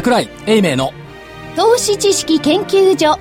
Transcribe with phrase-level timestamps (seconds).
[0.00, 0.94] 桜井英明の
[1.56, 3.18] 投資知識研究所。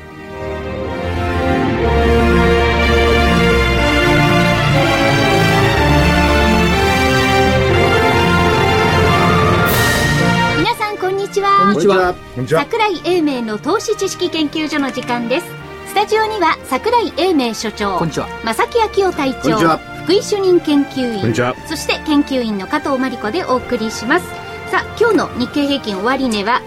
[10.57, 11.63] 皆さんこんにちは。
[11.63, 12.13] こんにちは。
[12.13, 12.61] こんにちは。
[12.61, 15.47] 桜井英明の投資知識研究所の時間です。
[15.87, 18.29] スタジオには桜井英明所長こんにちは。
[18.45, 19.77] 正木昭夫隊長こんにちは。
[20.05, 21.53] 福井主任研究員こんにちは。
[21.67, 24.25] そして研究員の加藤真理子でお送りします。
[24.71, 26.61] さあ今日の日経平均終値は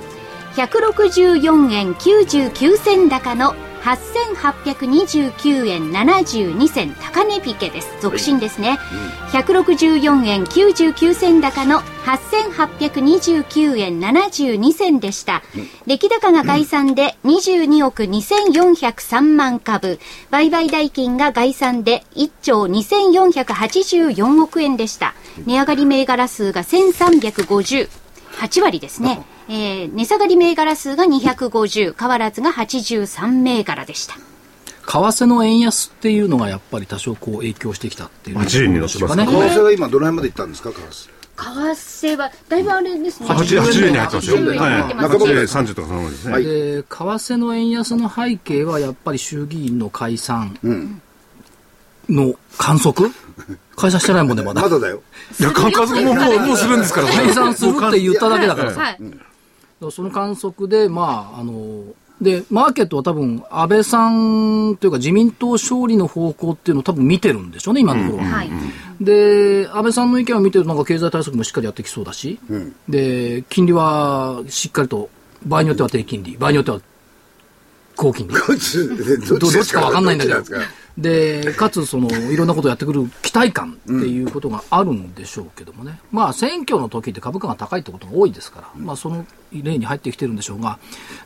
[0.54, 6.94] 164円99銭高の8829円72銭。
[6.94, 7.88] 高値引けです。
[8.00, 8.78] 続伸ですね、
[9.32, 15.42] 164円99銭高の8829円72銭でした、
[15.86, 19.98] 出来高が概算で22億2403万株。
[20.30, 25.14] 売買代金が概算で1兆2484億円でした。
[25.46, 27.88] 値上がり銘柄数が1350
[28.32, 29.22] 8割ですね、
[29.54, 34.14] えー値下がり銘柄数が250変わらずが83銘柄でした。
[34.14, 34.20] 為
[34.88, 39.26] 替の円安っていうのがやっぱり多少こう影響してきたっていう80になってますね。
[39.26, 39.30] ね。
[39.30, 41.10] 為替は今どの辺まで行ったんですか為替？
[41.36, 43.28] 為替はだいぶあれですね。
[43.28, 44.36] 80 80円に入ってますよ。
[44.38, 45.46] 80円に入ってます中はい。
[45.46, 46.32] 本30とかそのままですね。
[46.32, 46.44] はい。
[46.44, 50.58] で為替の円安の背景はやっぱり衆議院の解散
[52.08, 53.10] の観測？
[53.76, 54.62] 解散してないもんねまだ。
[54.62, 55.02] まだだよ。
[55.38, 57.08] いや、感覚ももう、もうするんですから。
[57.08, 58.80] 解散するって言っただけだからさ。
[58.80, 58.98] はい
[59.90, 61.84] その観測で、まあ、あの、
[62.20, 68.30] で、マーケットは多分、安倍さんというか自民党勝利の方向っていうのを多分見てるんでしょうね、今のところは。
[68.30, 68.50] はい。
[69.00, 72.38] で、安倍さんの意見を見てると、なんか経済対策もしっかりやってきそうだし、
[72.88, 75.10] で、金利はしっかりと、
[75.44, 76.80] 場合によっては低金利、場合によっては
[77.96, 78.34] 高金利。
[78.34, 79.80] どっちか？
[79.80, 80.42] わかんないんだけど
[80.98, 81.70] ですか。
[81.70, 85.98] つ、その、いろんなことをやってくる期待感っていうことがあるんでしょうけどもね。
[86.10, 90.78] まあ、選挙の時って株価が高いってことが多いですから、まあ、その例に入ってきてるんでしょうが、だ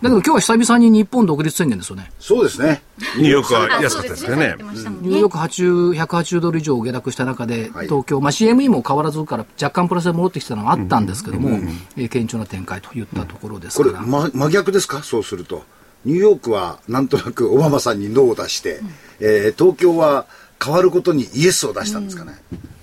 [0.02, 2.10] けど今日は久々に日本独立宣言ですよね。
[2.18, 2.82] そうですね
[3.16, 4.54] ニューヨークは安かったですよね。
[4.58, 11.50] ニューヨーク80 180ドル以上下落した中で、はい東京、まあ、CME も変わらずから若干プラスで戻ってきたのがあったんですけども、
[11.96, 14.06] えー堅調な展開といったところですこれ、から。
[14.06, 15.02] ま、真逆ですか？
[15.02, 15.62] そうすると
[16.06, 18.80] ニューヨークはなんとなくオバマさんにノーを出して、
[19.20, 20.26] えー東京は
[20.64, 22.32] 変わることにイエスを出したんですかね、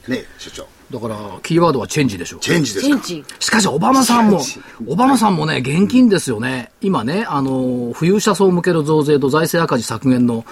[0.08, 0.68] ねえ所長。
[0.92, 2.40] だから、キーワードはチェンジでしょう。
[2.40, 3.00] チェンジですか？
[3.04, 3.26] チェンジ。
[3.40, 4.42] しかし、オバマさんも
[4.86, 6.72] オバマさんもね、現金ですよね。
[6.82, 10.46] 今ね、あの、富裕者層向けの増税と財政赤字削減の、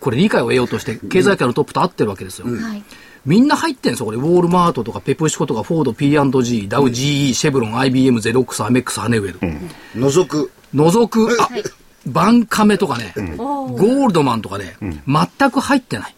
[0.00, 2.46] これ理解を得ようとして、経済界のトップと会ってるわけですよ。
[2.48, 2.82] はい。
[3.24, 4.18] みんな入ってんですよ、これ。
[4.18, 9.38] ウォールマートとか、ペプシコとか、フォード、P&G、ダウ、GE、シェブロン、IBM、ゼロックス、アメックス、ハネウェル。
[9.94, 10.50] 除く。
[10.74, 11.48] 除く、あ、
[12.06, 14.76] バンカメとかね、ゴールドマンとかね、
[15.06, 16.14] 全く入ってない。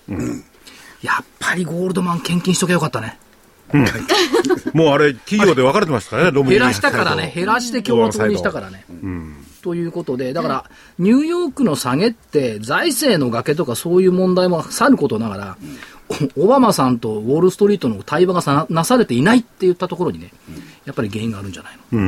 [1.02, 3.18] やっぱりゴールドマン献金しとけばよかったね。
[4.74, 8.84] もうあれ、企業で分かれてましたからね、ロム減らしたからね、減らして共和党にしたからね。
[9.62, 10.64] ということで、だから、
[10.98, 15.56] ニューヨークの下げって、財政の崖とかそういう問題もさることながら、
[16.36, 20.32] オバマさんとウォール・ストリートの対話がさなされていないって言ったところにね、
[20.84, 21.98] やっぱり原因があるんじゃないの？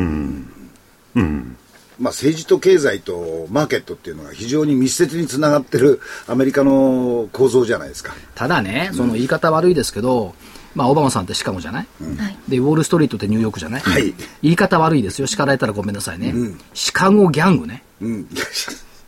[1.99, 10.35] まあ、政治と経済とマーケットっていうのが非常に密接につながってるアメリカの構造じゃないですかただね、その言い方悪いですけど、
[10.75, 11.87] まあ、オバマさんってシカゴじゃない、
[12.19, 15.27] はいで、ウォール・ストリートってニューヨークじゃない、はい言い方悪いですよ。
[15.27, 16.35] 叱られたらごめんなさいね。
[16.75, 17.83] シカゴギャングね。
[18.01, 18.29] うん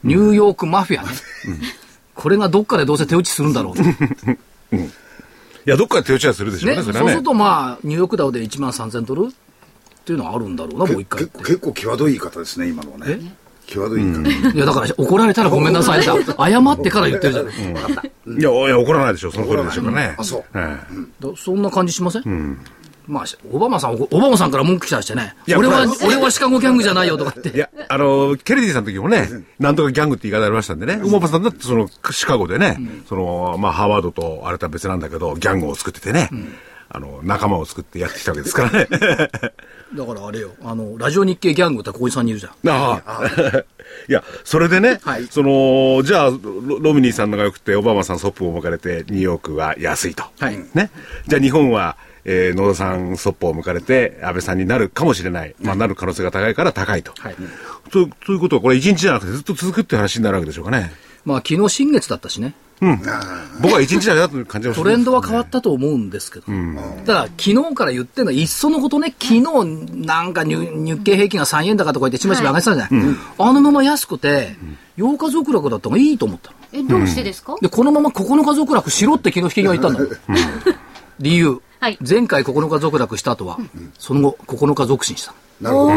[0.04, 1.10] ニューヨークマフィアね。
[2.14, 3.82] これがどっかでどうせ手打ちするんだろうと。
[3.82, 3.86] い
[5.66, 7.22] や、どっかで手打ちはするでしょうね、ね、そねそうする。
[7.22, 9.32] とまあ、ニューヨークダウで1万3000ドル？
[10.08, 11.26] っていうのはあるんだろうな、もう一回。
[11.26, 13.20] 結構際どい言い方ですね今のはね。
[13.66, 16.16] 際どい言い方、いや、だから怒られたらごめんなさい 謝っ
[16.82, 17.54] てから言ってるじゃない。
[17.54, 20.14] いや、いや怒らないでしょう、その通りでしょうからね。
[20.16, 20.44] あそう。
[20.54, 20.78] え
[21.20, 22.58] だそんな感じしません、
[23.06, 27.50] まあ、オバマさん、オバマさんから文句来たりしてね、俺はこ、俺はシカゴギャングじゃないよとかって。
[27.52, 36.30] えいや、あの、ケネディさんの時もね、なんとかギャングって言い方ありましたんでね、オバマさんだってその、シカゴでね、その、まあ、ハーバードとあれとは別なんだけど、ギャングを作っててね、
[36.90, 38.88] あの、仲間を作ってやってきたわけですからね。
[39.94, 42.52] だからあれよ、あの、ラジオ日経ギャングって小井さんにいるじゃん。
[42.68, 43.22] ああ。
[44.08, 50.24] いや、それでね、はいその、じゃあ、ロロミニーさんのが良くて、オバマさんソップを向かれて、ニューヨークは安いと。
[50.38, 50.90] はいね。
[51.26, 55.54] じゃあ日本は、えー野田さんソップを向かれて、安倍さんになるかもしれない。
[55.60, 57.12] まあ、なる可能性が高いから高いと。
[57.18, 57.36] はい
[57.90, 60.92] とということは、これ一日じゃなくてずっと続くって話になるわけでしょうかね。
[61.24, 62.54] まあ、昨日新月だったしね。
[63.60, 66.46] 僕は一日だけだという感じがするトレンドは変わったと思うんですけど。
[67.06, 69.42] ただ、昨日から言ってるのは、いっそのことね、昨日
[70.06, 73.16] なんか日日経平均が3円高とか言ってちまちま上がってたじゃない。
[73.38, 74.56] あのまま安くて、
[74.96, 76.56] 8日続落だった方がいいと思ったの。
[76.72, 80.16] えどうしてですか、で、このまま9日続落しろって昨日引き際言ったんだ。
[81.18, 81.60] 理由。
[81.80, 83.58] はい前回9日続落した後は、
[83.98, 85.34] その後9日続伸した。
[85.60, 85.92] なるほど。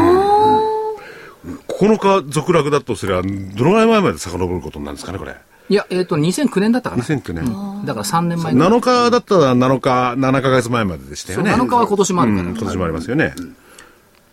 [1.88, 5.36] 9日続落だとすれば、どのぐらい前まで遡ることになるんですかね、これ。
[5.72, 7.04] いや、えっ、と、2009年だったかな。
[7.04, 7.86] 2009年。
[7.86, 11.52] だから3年前ぐらい7日だったら7日、7ヶ月前まででしたよね。
[11.52, 12.50] そう7日は今年もあるから。
[12.50, 13.34] うん今年もありますよね。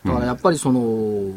[0.04, 0.80] だからやっぱりその、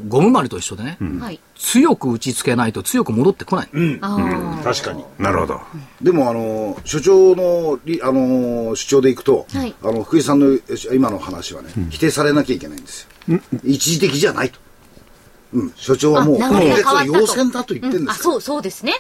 [0.08, 1.40] ゴムまりと一緒でね、はい。
[1.56, 3.70] 強く打ちつけないと強く戻ってこない。
[4.02, 4.64] ああ。
[4.64, 5.04] 確かに。
[5.20, 5.62] なるほど。
[6.02, 10.58] でも、あの、所長のり、あの、主張でいくと、はいあの、福井さんの
[10.92, 13.40] 今の話はね、否定されなきゃいけないんですよ。
[13.64, 14.60] 一時的じゃないと。
[15.54, 18.24] うん、所長はもう、今月は要請だと言ってるんであ、すよ。
[18.24, 18.94] そう、そうですね。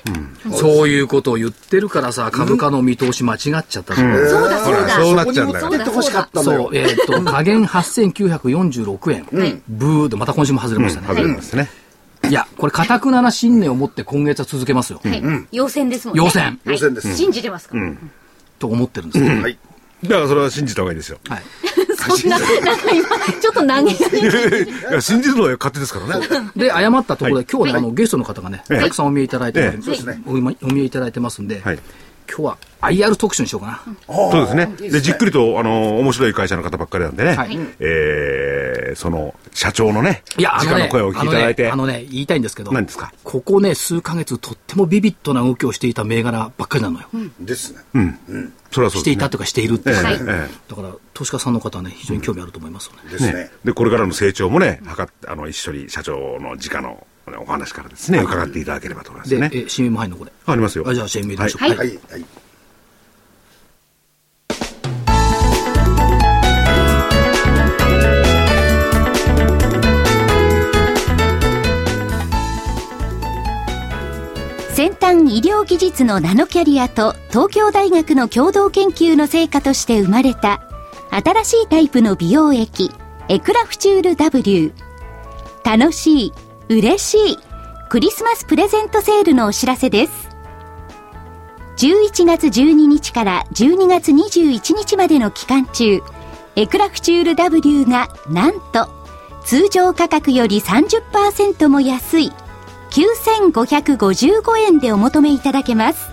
[0.53, 4.89] そういうことを言ってるからさ、株価の見通し間違っちゃったそうだ、そうだ。
[4.89, 6.43] そうなっちゃうんだよそうだ、そうだ。
[6.43, 9.61] そう、えっ、と、下限8946円。
[9.69, 11.07] ブーで、また今週も外れましたね。
[11.07, 11.69] 外れますね。
[12.29, 15.01] いや、これ、かたくなな信念を持って今月は続けますよ。
[15.03, 15.23] はい。
[15.51, 16.23] 要選ですもんね。
[16.23, 17.91] 要選はい要選です信じてますから。
[18.59, 19.41] と思ってるんですよ。
[19.41, 19.57] はい。
[20.03, 21.19] だからそれは信じた方がいいですよ。
[21.27, 21.43] はい。
[22.01, 22.45] そんな、な
[22.75, 23.09] んか今、
[23.39, 23.91] ちょっと投げ。
[23.91, 24.93] い。
[24.93, 26.27] や、信じるのは勝手ですからね。
[26.55, 30.21] で、誤ったところで、今日ね、あの、ゲストの方がね、ええたくさんお見えいただいておりええそうですね。
[30.25, 31.79] お見お見えいただいてますんで、はい
[32.31, 33.95] 今日は IR 特集にしようかな。
[34.07, 34.89] そうですね。
[34.89, 37.35] で、じっくりと、あの、面白い会社の方ばっかりなんでね。
[37.35, 41.69] はいえー、その、社長のね、いや、あのね、直の声を聞いていただいて。
[41.69, 43.13] あのね、あのね言いたいんですけど、何ですか？
[43.23, 47.07] ここね、数ヶ月、とってもビビッドな動きをしていた銘柄ばっかりなのよ。
[47.39, 47.79] ですね。
[48.71, 48.99] それはそうですね。
[49.01, 53.11] していたというか、しているっていう、ええはいえだから、投資家さんの方はね、非常に興味あると思いますよね。
[53.11, 53.33] ですね。
[53.33, 53.51] ね。
[53.65, 59.49] で、これからの成長もね、はかっあの、一緒に社長の直のお話からですね、伺っていただければと思いますね。
[59.53, 60.31] え、CM 入るのこれ。
[60.45, 60.87] ありますよ。
[60.87, 61.63] あじゃあ CM 入れましょう。
[61.63, 61.87] はいはい。
[61.87, 62.25] はい。
[74.81, 80.61] 先端医療技術のナノキャリアと東京大学の共同研究の成果として生まれた
[81.11, 82.89] 新しいタイプの美容液
[83.27, 84.71] エクラフチュール W
[85.63, 86.33] 楽しい
[86.71, 87.37] 嬉しい
[87.89, 90.29] クリスマスプレゼントセールのお知らせです。
[91.77, 95.99] 11月12日から12月21日までの期間中
[96.55, 98.87] エクラフチュール W がなんと
[99.43, 102.31] 通常価格より30%も安い
[102.91, 106.09] 9555円でお求めいただけます。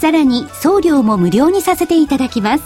[0.00, 2.64] さらに送料も無料にさせていただきます。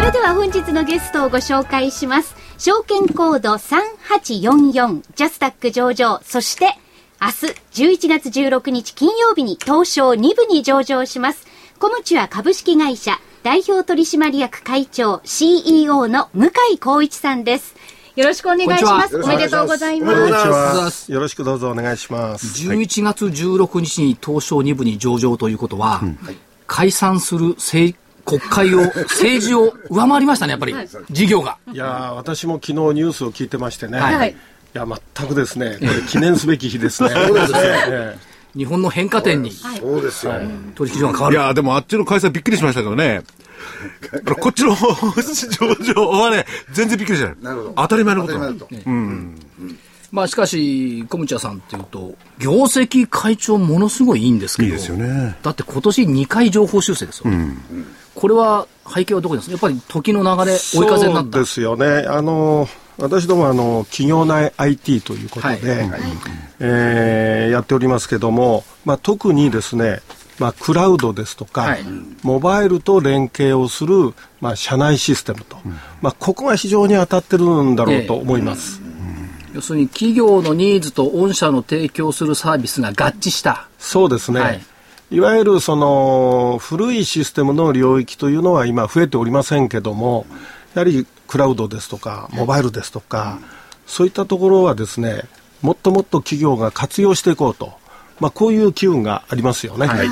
[0.00, 2.34] れでは本日のゲストをご紹介します。
[2.56, 6.78] 証券コード3844ジャスタック上場、そして
[7.20, 11.46] 明日11月16日金曜日に東証2部に上場します。
[11.78, 17.74] コムチュア株式会社代表取締役会長 CEO の向井光一さんです。
[18.16, 19.16] よろしくお願いします。
[19.18, 20.42] おめでとうございまおめでとうごす。
[20.42, 22.46] ざいますますよろしくどうぞお願いします。
[22.66, 26.02] 11月16日に東証2部に上場ということは、
[26.66, 27.96] 解散する政
[28.26, 30.74] 国会を、政治を上回りましたね、やっぱり、
[31.10, 31.56] 事業が。
[31.72, 33.98] いやー私も昨日ニュースを聞いてましてね。
[34.00, 34.26] はいは
[34.84, 34.86] い。
[34.86, 37.10] いや、全くですね、これ記念すべき日ですね。
[37.10, 37.60] そうですね。
[37.62, 38.18] え
[38.56, 40.32] 日本の変化点にそうですよ。
[40.74, 41.36] 取引所が変わる。
[41.36, 43.22] いや、でもあっちの会社びっくりしましたけどね。
[44.40, 47.34] こっちの上場はね、全然びっくりしない。
[47.42, 47.72] なるほど。
[47.76, 49.86] 当たり前のこと当たなのり前だと。
[50.12, 54.68] まあしかし、小ムチャさんっていうと、業績会長ものすごいいいんですけど。
[54.68, 55.36] いいですよね。
[55.42, 57.30] だって今年2回情報修正ですよ。
[58.16, 59.52] これは背景はどこにですか？
[59.52, 61.32] やっぱり時の流れ、追い風になった。
[61.32, 62.06] そうですよね。
[62.08, 62.66] あの、
[62.98, 65.90] 私どもあの、企業内 IT ということで、はい
[66.60, 70.00] えーやっておりますけども、まあ、特にですね、
[70.38, 71.84] まあ、クラウドですとか、はい
[72.22, 75.56] モバイルと連携をする、まあ、社内システムと、
[76.02, 78.80] まあ、ここが非常に当たってるんだろうと思います。
[79.54, 83.68] 要するに企業のニーズと御社の提供するサービスが合致した。
[83.78, 84.40] そうですね。
[84.40, 84.60] はい
[85.10, 90.26] い、わゆるその古いシステムの領域というのは今増えておりませんけども、
[90.74, 93.38] やはりクラウドですとか、モバイルですとか、
[93.86, 95.22] そういったところはですね、
[95.62, 97.74] もっともっと企業が活用していこうと、
[98.20, 99.86] まあ、こういう機運がありますよね。
[99.86, 100.08] はい。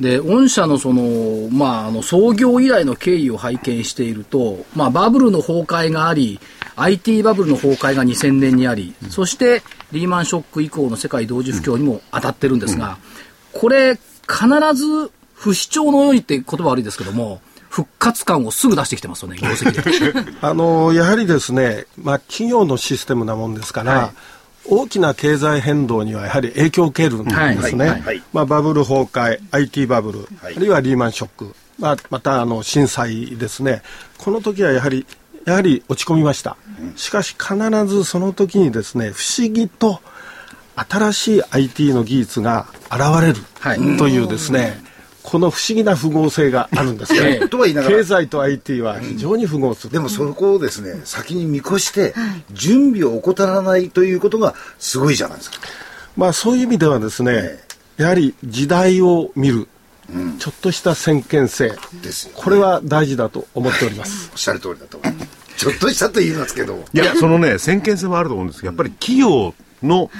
[0.00, 6.40] で、御社のその、まあ、あの、創業以来の経緯を拝見していると、まあ、バブルの崩壊があり、
[6.76, 12.98] IT バブルの崩壊が2000年にあり、そしてリーマンショック以降の世界同時不況にも当たってるんですが、
[13.52, 20.32] これ、必ず不死鳥のようにって言葉悪いですけども、復活感をすぐ出してきてますよね、業績で。
[20.42, 24.10] あのやはりですね、まあ、企業のシステムなもんですから、はい。
[24.64, 28.00] 大きな経済変動にはやはり影響を受けるんですね、はい。
[28.02, 33.82] はい、まあ、バブル崩壊、IT バブル、あるいはリーマンショック、まあ、またあの震災ですね、
[34.18, 35.06] この時はやはり
[35.44, 36.56] やはり落ち込みました、
[36.94, 37.56] しかし必
[37.86, 40.00] ずその時にですね不思議と
[40.76, 44.80] 新しい IT の技術が現れるというですね、
[45.22, 47.46] この不思議な符号性があるんですね。
[47.48, 47.96] とは言いながら。
[47.96, 49.92] 経済と IT は非常に符合する。
[49.92, 52.14] でもそこをですね、先に見越して、
[52.50, 55.58] 準備を怠らないということがすごいじゃないですか。
[56.16, 57.58] まあそういう意味ではですね、
[57.96, 59.68] やはり時代を見る。
[60.12, 64.30] うん、ちょっとした先見性です、ね、これは大事だと思っております。
[64.34, 65.28] おっしゃる通りだと思います。
[65.56, 66.84] ちょっとしたと言いますけど。
[66.92, 70.10] いや、そのね、先見性もあると思うんですけど、やっぱり企業の、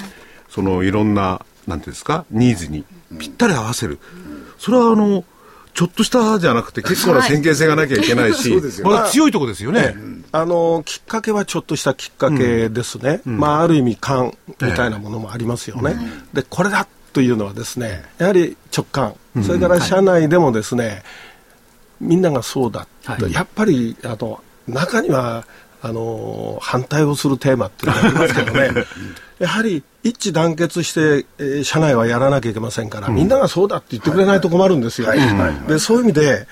[0.53, 2.85] そのいろんな、なんていうんですか、ニーズに
[3.19, 3.99] ぴったり合わせる。
[4.59, 5.25] それはあの、
[5.73, 8.53] ちょっとしたじゃなくて結構な先見性がなきゃいけないし、
[8.85, 9.95] まあ、強いとこですよね、
[10.31, 15.97] あのきっかけはちょっとしたきっかけですね、うん、まあ、ある意味感みたいなものもありますよね、
[16.35, 21.03] えでこれだというのはですねやはり直感、それから社内でもですね、はい、
[22.01, 25.47] みんながそうだと、はい、やっぱりあの中には
[25.85, 28.85] あの反対をするテーマっていうのがありますけどね。
[29.41, 35.09] やはり一致団結して、えー、社内はやらなきゃいけませんから、みんながそうだって言ってくれないと困るんですよ。
[35.67, 36.47] でそういう意味で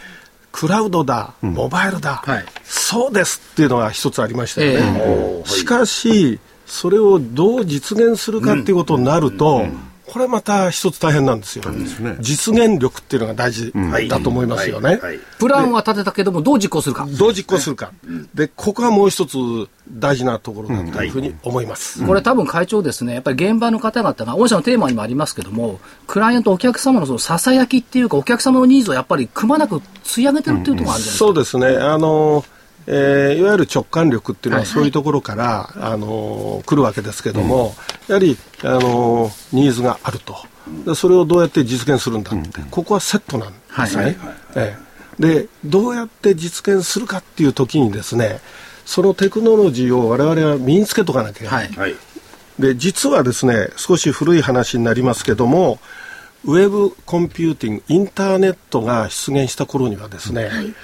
[0.51, 5.01] クラウドだ、モバイルだ、はい、そうですっていうのが一つありましたよね。
[5.01, 9.65] えー、しかし、それをどう実現するかっていうことになると、
[10.12, 13.73] これまた一つ大変なんですよ、ね、実現力っていうのが大事
[14.09, 14.99] だと思いますよね、
[15.38, 17.07] プランは立てたけどもどう実行するか。
[17.07, 17.93] どう実行するか、
[18.35, 19.37] でここはもう一つ
[19.88, 31.67] 大事なところだというふうに思います、これ多分会長ですねやっぱり現場の方々が御社のテーマにもありますけどもクライアントお客様のそのささやきっていうかお客様のニーズをやっぱりくまなく吸い上げてるっていうところがあるじゃないですか、そうですね。
[31.79, 37.75] あのーえー、いわゆる直感力っていうのはそういうところから、はい、あの来るわけですけども、
[38.09, 40.37] やはりあのニーズがあると。
[40.85, 44.17] でそれをどうやって実現するんだって、ここはセットなんですね、はい
[44.55, 48.40] えー、でどうやって実現するかっていう時にですね
[48.85, 51.97] そのテクノロジーを我々は身につけとかなきゃいけない、はい、
[52.59, 55.81] で実はですね少し古い話になりますけども
[56.45, 60.75] ウェブコンピューティングインターネットが出現した頃にはですね、はい。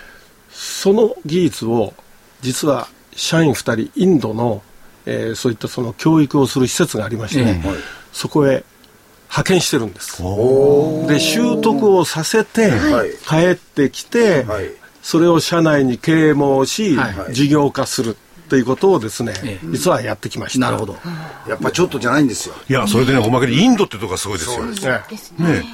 [0.51, 1.95] その技術を
[2.43, 4.63] 実は社員2人インドの、
[5.07, 7.75] えー、そういったその教育をする施設がありまして、ね、えー、
[8.13, 8.65] そこへ
[9.29, 10.23] 派遣してるんです。
[11.09, 12.73] で習得をさせて、
[13.29, 14.71] 帰ってきて、はい、
[15.03, 18.17] それを社内に啓蒙し、はい、事業化する
[18.49, 19.35] ということをですね、
[19.71, 20.67] 実はやってきました。
[20.67, 20.97] なるほど。
[21.49, 22.55] やっぱちょっとじゃないんですよ。
[22.69, 24.65] いや、それでね、おまけにインドってとこがすごいですよ。
[24.65, 24.75] ね。
[25.39, 25.65] ね。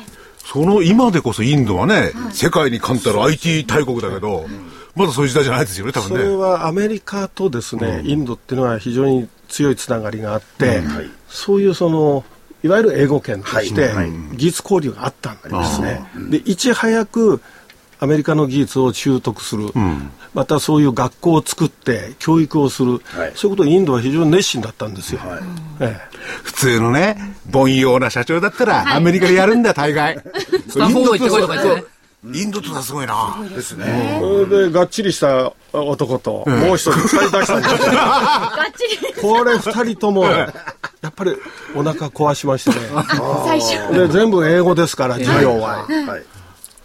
[0.44, 4.46] その今でこそインドはね、世界に冠たる IT 大国だけど、
[4.94, 6.16] まだそういう時代じゃないですよね、多分ね。
[6.16, 10.82] それはアメリカとですね、インドっていうのは非常に強いつながりがあって、
[11.28, 12.24] そういうその、
[12.62, 13.90] いわゆる英語圏として
[14.34, 16.04] 技術交流があったんですね。
[16.30, 17.40] で、いち早く
[18.02, 25.40] アメリカの技術を習得する、うん、またそういう学校を作って教育をする、はい、そういうことにインドは非常に熱心だったんですよ、はい。
[25.80, 27.16] ええ、普通のね
[27.54, 30.18] 凡庸な社長だったら、アメリカでやるんだ大概。
[30.68, 31.86] スタンフォード行ってこいとか言ってね
[32.24, 33.36] インドとはすごいな。
[33.52, 34.18] ですね。
[34.20, 37.92] それで、がっちりした男と、もう一人二人出したんですよ。
[37.92, 39.20] がっちり。
[39.20, 40.52] これ二人とも、や
[41.08, 41.32] っぱり
[41.74, 42.76] お腹壊しましてね。
[43.44, 43.92] 最初。
[43.92, 45.84] で、全部英語ですから、授業は。
[45.88, 46.22] はい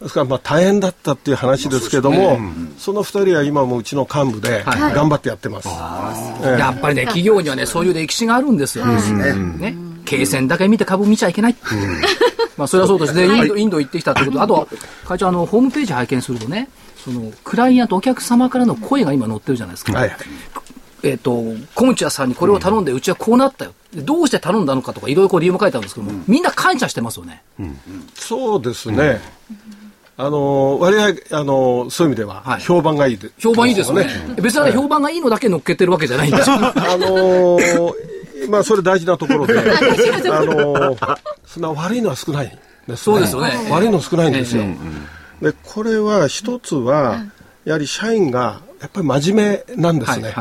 [0.01, 2.37] ですからまあ大変だったっていう話ですけども、
[2.77, 5.67] その2人は今もうちの幹部で頑張ってやってます、
[6.43, 9.75] やっぱりね企業にはねそういう歴史があるんですよ、ね
[10.05, 11.55] 経線だけ見て株見ちゃいけない、
[12.57, 13.25] まあそれはそうですね。
[13.25, 14.41] インドインド行ってきたということ。
[14.41, 14.67] あとは
[15.05, 20.11] 会長あのホームページ拝見するとねそのクライアントお客様からの声が今載ってるじゃないですか、はい。
[21.03, 21.43] えーと、
[21.75, 27.43] 小口屋さんにこれを頼んで、うちはこうなったよ、どうして頼んだのかとか、いろいろ理由も書いてあるんですけども、みんな感謝してますよね。
[28.15, 29.21] そうですね、
[30.17, 34.07] あの割合あのそういう意味では評判がいいで、評判いいですね、
[34.41, 36.49] 別に評判がいいのだけ乗っけてるわけじゃないんです。
[36.49, 36.55] よ。
[36.75, 37.57] あの
[38.49, 39.59] まあそれ大事なところで、
[40.31, 40.97] あの
[41.45, 43.67] そんな悪いのは少ない、ね、そうですよね。
[43.69, 44.63] 悪いの少ないんですよ。
[45.41, 47.23] でこれは一つは
[47.65, 50.33] やはり社員がやっぱり真面目なんですね。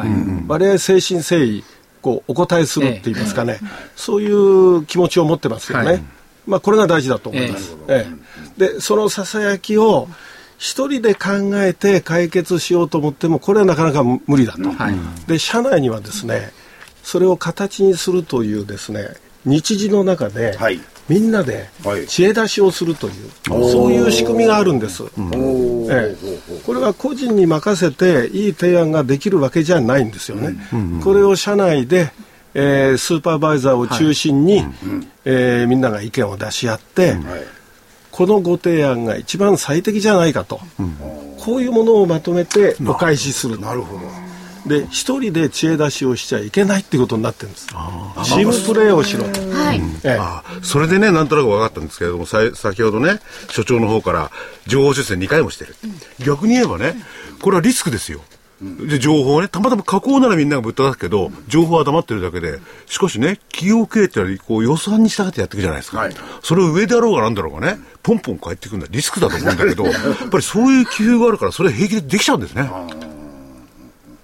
[0.49, 1.65] 割合誠心誠意
[2.03, 3.59] こうお答えするって言いますかね、
[3.97, 6.05] そういう気持ちを持ってますよね。
[6.47, 7.77] まあこれが大事だと思います。
[7.89, 8.07] え
[8.59, 8.75] え。
[8.75, 10.09] でそのささやきを
[10.59, 14.95] 一人で考えて解決しようと思ってもこれはなかなか無理だと、はい、
[15.27, 16.51] で社内にはですね
[17.07, 19.11] それを形にするというですね
[19.45, 21.69] 日時の中で、はい、みんなで
[22.09, 26.17] 知恵出しをするという、はい、そういう仕組みがあるんです、うん、ええ、
[26.67, 32.11] これは個人に任せていい提案ができるわけじゃないんですよね、うん、これを社内で、
[32.55, 34.69] えー、スーパーバイザーを中心に、はい、
[35.27, 37.15] えー、みんなが意見を出し合って、
[38.11, 40.59] このご提案が一番最適じゃないかと、
[41.39, 44.26] こういうものをまとめてお返しするなるほど
[44.67, 47.67] で一人で知恵出しをしちゃいけないっていうことになってるんです。
[47.67, 49.81] チームプレーをしろと、はい。
[50.05, 50.19] ええ、
[50.63, 54.31] それでねなんとなく分かったんですけれどもさ先ほどね所長の方から
[54.67, 56.95] 情報修正2回もしてる、うん、逆に言えばね
[57.41, 58.21] これはリスクですよ。
[58.61, 65.99] で、情報をね、たまたま加工ならみんながぶった出すけど、情報は黙ってるだけで、しかしね、企業経営ってこう予算に従ってやっていくじゃないですか。
[65.99, 72.71] はい、それを上であろうがなんだろうがね、ポンポン返ってくるのはリスクだと思うんだけど、 やっぱりそういう工夫があるから、それ平気でできちゃうんですね。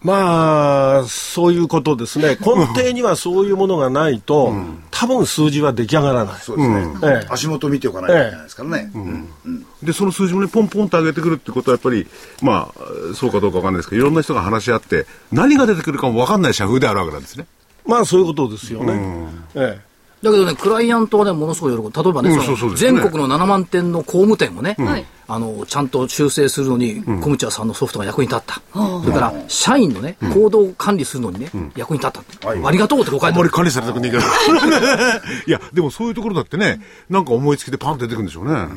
[0.03, 2.37] まあ、そういうことですね。
[2.45, 6.41] 根底にはそういうものがないと、うん、多分数字は出来上がらない。
[6.41, 6.75] そうですね。
[6.75, 8.91] うんええ、足元見ておかないといけないですからね。
[8.95, 12.07] えうん、で、その数字もね、ポンポンと上げてくるってことは、やっぱり、
[12.41, 17.47] まあ、そうかどうかわかんないですけど、いろんな人が話し合って、何が出てくるかもわかんない社風であるわけなんですね。
[17.87, 19.29] まあ、そういうことですよね。
[19.55, 19.92] ええ
[20.23, 21.91] だけどね、クライアントはね、ものすごい喜ぶ。
[21.91, 22.77] 例えばね、うんそね。
[22.77, 28.63] 全国の7万点の工務店をね、うん、あの、ちゃんと修正するのに、うん、コムチャさんのソフトが役に立った。
[28.73, 34.23] それから、社員のね、行動管理するのにね、役に立った、ありがとうってこう書いてあんまり管理されたくねえけど。
[35.49, 38.69] いや、でもそういうところだってね、なんか思いつきでパンと出てくるんでしょうね。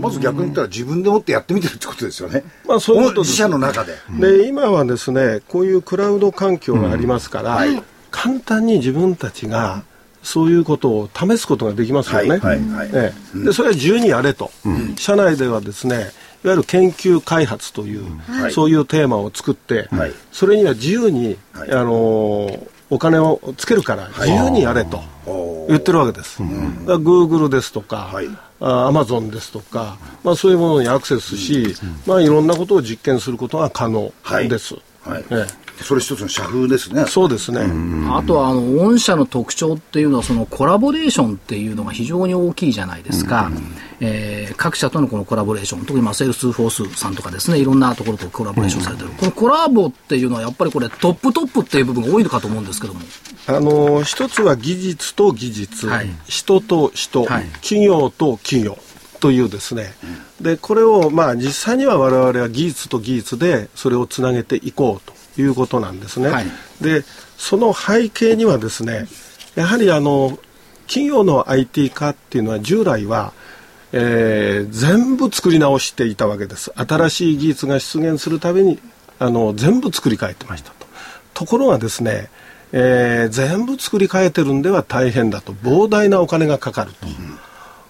[0.00, 2.44] まず逆に言ったら自分でもってやってみてるってことですよね。
[2.66, 3.94] まあそういうこと自社の中で。
[4.18, 7.64] で、今はですね、こういうクラウド環境がありますから、
[8.10, 9.82] 簡単に自分たちが
[10.22, 12.40] そういうことを試すことができますよね。
[13.34, 16.10] でそれは自由にやれと、うん、社内ではですね
[16.44, 25.00] いわゆる研究開発という、はい、そういうテーマを作って、はい、それには自由に、はい、あのー、お金をつけるから自由にやれと
[25.68, 26.42] 言ってるわけです。
[26.42, 28.12] グーグルですとか、
[28.60, 34.12] アマゾンですとか、まあ、そういうものにアクセスし、まあ、いろんなことを実験することが可能
[34.48, 34.74] です。
[35.04, 35.24] はい。
[35.30, 37.04] ええそれ一つの社風ですね。
[37.06, 37.60] そうですね。
[38.10, 43.50] あとは、あの、御社の特徴っていうのは、そのコラボレーションっていうのが非常に大きいじゃないですか。
[44.00, 49.10] えー、各社とのこのコラボレーション、特にまあセールスフォースさんとかですね、いろんなところとコラボレーションされてる。
[49.10, 53.00] このコラボっていうのは、やっぱりこれトップトップっていう部分が多いのかと思うんですけども。
[53.46, 58.76] あの、一つは技術と技術、はい、人と人、はい、企業と企業。
[59.22, 59.94] というですね、
[60.40, 66.28] でこれをまあ実際には我々は技術と技術でそれをつなげていこうということなんですね。
[66.28, 66.46] はい、
[66.80, 67.04] で
[67.38, 69.06] その背景にはですね
[69.54, 70.38] やはりあの
[70.86, 73.32] 企業の IT 化っていうのは従来は、
[73.92, 76.72] えー、全部作り直していたわけです。
[76.76, 78.78] 新しい技術が出現するために
[79.18, 80.86] あの全部作り変えてましたと。
[81.34, 82.28] ところがですね、
[82.72, 85.52] えー、全部作り変えてるんでは大変だと。
[85.52, 86.92] 膨大なお金がかかる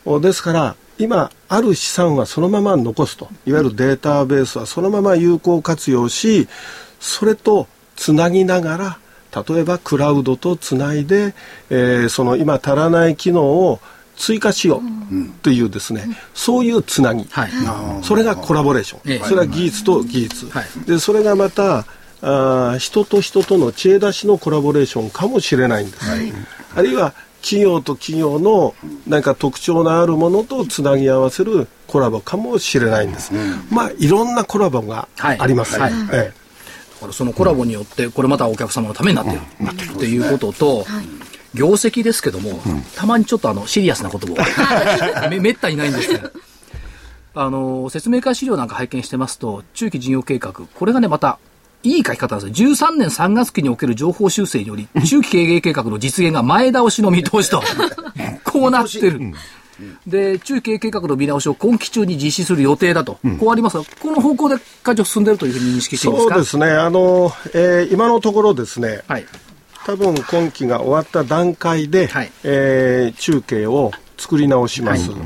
[0.05, 3.29] と、うん、ですから今ある資産はそのまま残すと。
[3.47, 6.49] いわゆるデータベースはそのまま有効活用し
[7.03, 8.99] それとつなぎながら
[9.47, 11.35] 例えばクラウドとつないで、
[11.69, 13.81] えー、その今足らない機能を
[14.17, 17.51] 追加しようというですね、うん、そういうつなぎ、はい、
[18.05, 21.87] それがコラボレーション、それは技術と技術、はい、でそれがまた
[22.21, 26.33] あ人と人との知恵出しのコラボレーションかもしれないんです、はい、
[26.77, 28.75] あるいは企業と企業の
[29.09, 35.93] 何か特徴のあるものとつなぎ合わせるコラボかもしれないんです、うん、まあいろんなコラボがあります、はい。
[35.93, 36.33] はい
[37.03, 39.41] からそのコラボによってこれまたお客様のためになってる、
[39.97, 40.87] っていうことと、
[41.55, 42.61] 業績ですけども、
[42.97, 44.37] たまにちょっとあのシリアスなことを。
[45.31, 46.31] めめったにないんですけど
[47.35, 51.39] あの説明会資料なんか拝見してますと中期事業計画これがねまた
[51.83, 52.69] いい書き方なんですよ。
[52.69, 57.61] 13年3月期における情報修正により、中期経営計画の実現が前倒しの見通しと、
[58.45, 59.33] こうなってる。
[60.07, 66.35] で、中継計画の見直しを今期中に実施する予定だと、うん、こうありますが、この方向で会長、進んでいるというふうに認識していますか？
[66.35, 69.27] そうですね、あのえー、今のところですね、はい、
[69.87, 75.11] 多分今期が終わった段階で、はい、えー、中継を作り直します。
[75.11, 75.17] は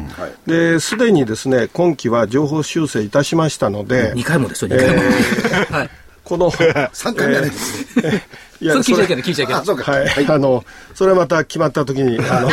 [0.47, 5.03] い、で、すでにですね、今期は情報修正いたしましたので、2回もですよ、2回も。
[5.03, 5.91] えー、 はい
[6.27, 8.27] この、 3回目ですね。
[8.61, 9.65] いや、聞いちゃいけない、聞いちゃいけない。
[9.65, 9.93] そうか。
[9.93, 10.27] はい。
[10.27, 12.49] あの、それはまた決まった時に、あの、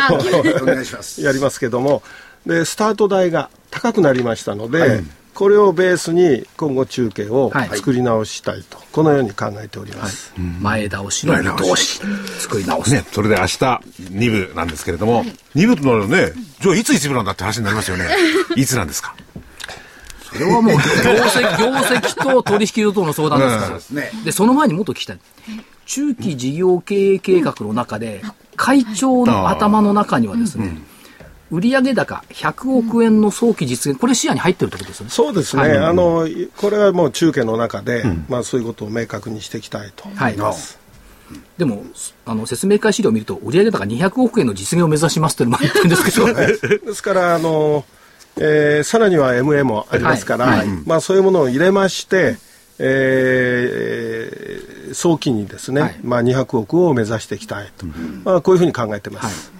[0.62, 1.20] お願いします。
[1.26, 2.02] やりますけども、
[2.46, 12.00] で、スタート代が高くなりましたので、はい、これをベースに今後中継を作り直したいと、このように考えております、はい、前倒しの見通し。
[12.38, 18.06] 作り直す、ね、それで明日2部なんですけれども、はい、2部となるねじゃあいつ1部なんだって話になりますよね。
[18.54, 19.16] いつなんですか？
[20.34, 25.18] それはもう業績 業績と取引所との相談ですから、でその前にもっと聞きたい。
[25.86, 28.22] 中期事業経営計画の中で
[28.56, 30.66] 会長の頭の中にはですね、
[31.50, 31.58] うん。
[31.58, 35.10] 売上高100億円の早期実現、これ視野に入ってるってことですね。
[35.10, 35.62] そうですね。
[35.62, 40.78] はい、あのこれはもう中継の中で、うん、まあそういうことを明確にしていきたいと思います。
[41.28, 41.84] はい、でも
[42.24, 47.84] あの説明会資料を見ると売上高200億円の実現を目指しますというのも言ってるんですけど、 ですからあの、
[48.36, 50.58] えー、さらには MA もありますから、はい。
[50.58, 52.36] はい、まあそういうものを入れまして。
[52.76, 59.52] えー、早期にですね、はい、まあ、200億を目指していきたいと、うん、まあ、こういうふうに考えてます。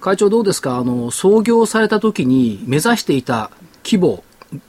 [0.00, 0.78] 会長どうですか？
[0.78, 3.50] あの、創業された時に目指していた
[3.84, 4.24] 規模、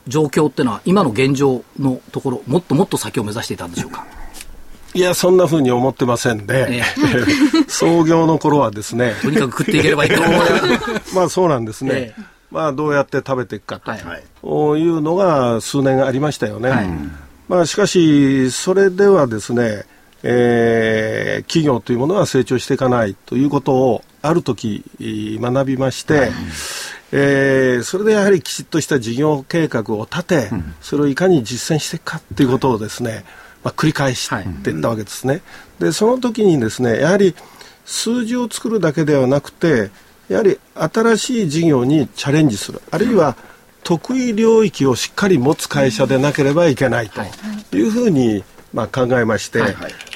[0.07, 4.05] 状況っていうのは、今の現状のところ、もっともっと先を目指していたんでしょうか？
[4.93, 6.81] いや、そんなふうに思ってませんで、
[7.67, 10.33] 創業の頃はですね、とにかく食っていければいいと思う
[11.15, 11.91] まあそうなんですね。
[11.93, 12.15] え
[12.51, 14.87] まあどうやって食べていくかと、はい、い。
[14.87, 16.69] うのが数年ありましたよね。
[16.69, 16.89] はい、
[17.47, 19.83] まあしかし、それではですね、
[20.23, 26.31] えー、企業というものは成長していかないということをある時学びまして、
[27.11, 30.49] えー、それでやはりきちっとした事業計画を立て、
[30.81, 33.23] それをいかに実践していくかということをですね、
[33.63, 34.29] まあ、繰り返し
[34.63, 35.41] ていったわけですね。
[35.79, 37.35] でその時にですねやはり
[37.85, 39.91] 数字を作るだけではなくて
[40.29, 42.81] やはり新しい事業にチャレンジする。
[42.91, 43.35] あるいは
[43.83, 47.21] 得意領域をしっかり持つ会社でなければいけないと
[47.77, 47.81] い。
[47.87, 49.61] うふうに、まあ、考えまして、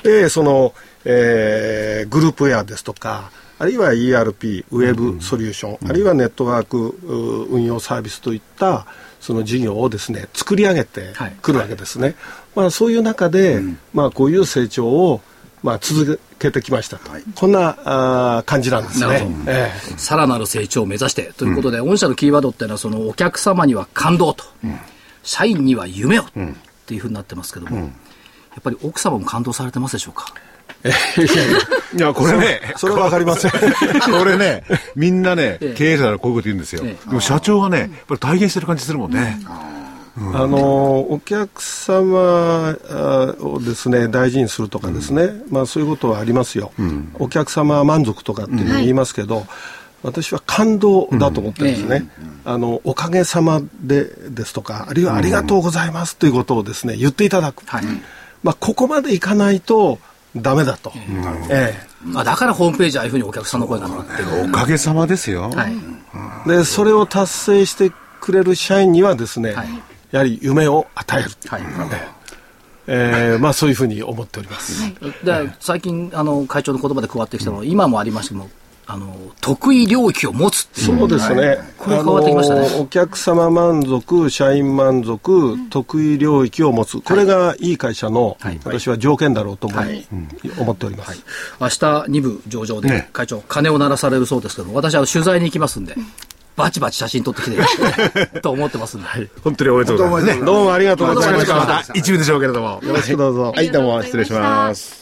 [0.03, 0.73] でその、
[1.05, 6.97] えー、グループウェアですとかあるいは ERP、ウェブソリューション、うん、あるいはネットワーク
[7.51, 8.87] 運用サービスといった
[9.19, 12.07] その事業をですね作り上げてくるわけですね。
[12.07, 12.15] はい、
[12.55, 15.21] まあ、そういう中で、うん、まあ、こういう成長を
[15.63, 17.77] まあ、続けてきましたと、はい、こんな
[18.37, 21.33] あ感じなんですね、ええ、さらなる成長を目指して。
[21.33, 24.79] ということで、うん、御社のキーワードっていうのはそのお客様には感動と、うん、
[25.23, 26.23] 社員には夢を。
[26.23, 26.25] っ
[26.89, 27.83] ていうふうになってますけども、や
[28.59, 30.33] っぱり奥様も感動されてますでしょうか？
[31.93, 33.51] いや、 これね、それはわかりません。
[34.01, 34.63] これね、
[34.95, 36.83] みんなね、経営者ならこういうこと言うんですよ。
[36.83, 39.39] でも社長がね、やっぱり体現してる感じするもんね。
[40.33, 42.75] あのお客様
[43.39, 49.45] をですね大事にするとかですね、うん、まあそういうことはありますよ、うん、お客様満足とかっていうのを言いますけど、うん、
[50.03, 52.09] 私は感動だと思ってるんですね、
[52.45, 57.85] あのおかげさまでですとかあるいはありがとうございますということをですね言っていただく、はい、
[58.43, 59.99] まあここまでいかないと
[60.35, 60.91] ダメだと。
[61.49, 61.89] ええ。
[62.15, 64.45] あだからホームページああいうふうにお客さんの声が乗ってる。
[64.47, 65.49] おかげさまですよ。
[65.49, 65.67] は
[66.45, 69.67] い、で、それを達成してくれる社員にはですね、はい、
[70.11, 71.29] やはり夢を与える。
[71.47, 71.61] はい。
[72.91, 78.49] えーまあ、そういうふうに思っております、はい、で最近あの会長の言葉で加わってきたのは、今もありましたけど
[78.91, 80.97] あの得意領域を持つっていう。
[80.97, 82.67] そうですね、はい、これ変わってきましたね。
[82.79, 86.99] お客様満足社員満足、うん、得意領域を持つ。
[86.99, 90.07] これがいい会社の、はい、私は条件だろうと思,、はい。
[90.57, 91.19] 思っております、はい、
[91.61, 91.75] 明日
[92.19, 95.95] 2部上場で、会長鐘を鳴らされるそうですけど私は取材に行きますんで
[96.55, 103.53] バチバチ写真撮ってきて と思ってますんで、はい、本当におめでとうございます、ね、どうもありがとうございましたまた一部でしょうけれどもよろしくどうぞ。
[103.55, 103.71] はい。
[103.71, 104.99] どうも失礼します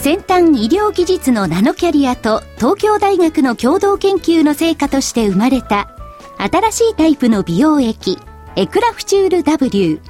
[0.00, 5.94] 先端医療技術のナノキャリアと東京大学の共同研究の成果として生まれた
[6.38, 8.18] 新しいタイプの美容液
[8.56, 10.00] エクラフチュール W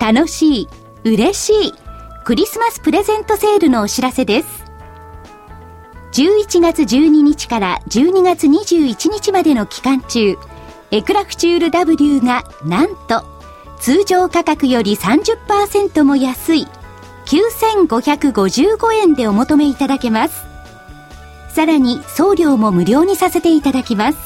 [0.00, 0.68] 楽しい
[1.04, 1.72] 嬉しい
[2.24, 4.64] クリスマスプレゼントセールのお知らせです
[6.12, 10.36] 11月12日から12月21日までの期間中
[10.90, 13.24] エクラフチュール W がなんと
[13.80, 16.66] 通常価格より30%も安い
[17.26, 20.46] 9555円でお求めいただけます。
[21.54, 24.18] さらに送料も無料にさせていただきます。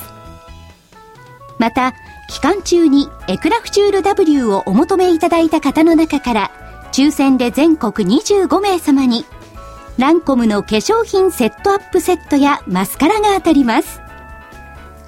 [1.59, 1.95] また、
[2.33, 6.51] 期間中にエクラフチュール W をお求めいただいた方の中から、
[6.91, 9.27] 抽選で全国25名様に、
[9.99, 14.01] ランコムの化粧品セットアップセットやマスカラが当たります。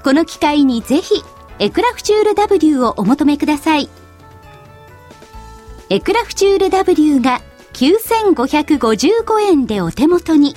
[0.03, 1.25] この機会にぜひ、
[1.61, 3.89] エクラフチュール W をお求めください。
[5.89, 7.41] エクラフチュール W が
[7.73, 10.55] 9555円でお手元に。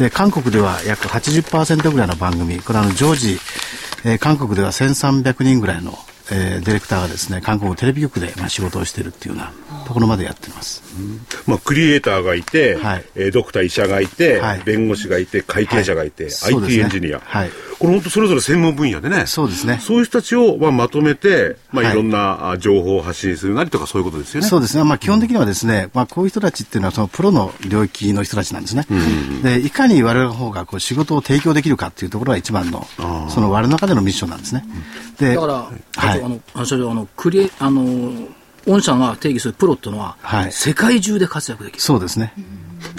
[0.00, 2.58] で韓国では約80%ぐらいの番組。
[2.60, 3.38] これあの常時、
[4.02, 5.92] えー、韓国では1300人ぐらいの
[6.32, 10.82] えー、ディレクターがですね韓国テレビ局で、まあ、仕事をしているっていうようなところまでやってます、
[11.46, 19.78] まあ、クリエイターがいて、はい、えー、ドクター医者がいて、はい、弁護士がいて会計者がいて、はい、IT エンジニア、はい、これ本当それぞれ専門分野でねそうですね。
[19.80, 22.00] そういう人たちを、まあ、まとめて、まあ、い。
[22.00, 24.48] ろんな情報を発信するなりとかそういうことですよね。
[24.48, 28.86] そうですね、まあ、基本的にはですね、まあ、こういう人たちっていうのはそのプロの領域の人たちなんですね、
[29.42, 32.86] でいかに我々の方がこう仕事を提供できるかっていうところが一番の
[33.28, 34.64] その我々の中でのミッションなんですね、
[35.18, 38.12] でだから、はい、あのあののクリエあの
[38.66, 41.80] 御社が定義するプロっていうのは、はい、世界中で活躍できる。
[41.80, 42.34] そうですね、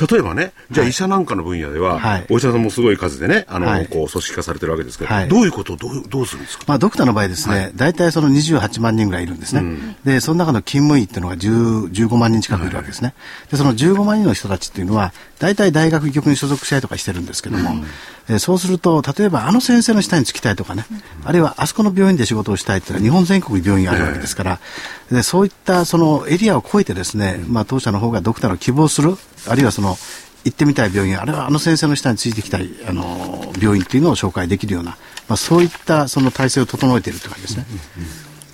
[0.10, 6.66] 例えばね、じゃあ医者なんかの分野では、はい、お医者さんもすごい数でね、あの、はい、こう、組織化されてるわけですけど、はい、どういうことをどうどうするんですか？
[6.68, 9.62] まあ、ドクターの場合ですね、大体その28万人ぐらいいるんですね。
[9.62, 13.14] うん、で、その中の勤務医っていうのが10 15万人近くいるわけですね。
[13.50, 17.86] で、その15万人の人たちっていうのは、大体大学医局に所属したりとかしてるんですけども、うん。
[18.30, 20.86] えそうすると、例えばあの先生の下につきたいとかね、
[21.26, 24.60] あるいはあそこの病院で仕事をしたいっていうのは日本全国に病院があるわけですから、
[25.12, 29.16] でそういったそのエリアを超えてですね、まあ、当社の方がドクターの希望する、
[29.48, 29.98] あるいはその
[30.44, 34.92] 行ってみたい病院、あるいはあの先生の下についてきたいあの病院っていうのを紹介できるような、
[35.28, 37.66] まあ、そういったその体制を整えているという感じですね。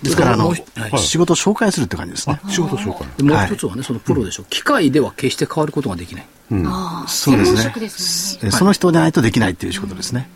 [0.03, 2.39] ですから、あの、はい、仕事を紹介するって感じですね。
[2.49, 3.07] 仕事紹介。
[3.23, 4.45] もう一つはね、そのプロでしょう。
[4.49, 6.27] 機械では決して変わることができない。
[6.51, 6.63] うん、
[7.07, 7.45] そうで
[7.89, 8.51] すね。
[8.51, 10.29] その人でないとできないっていう仕事ですね。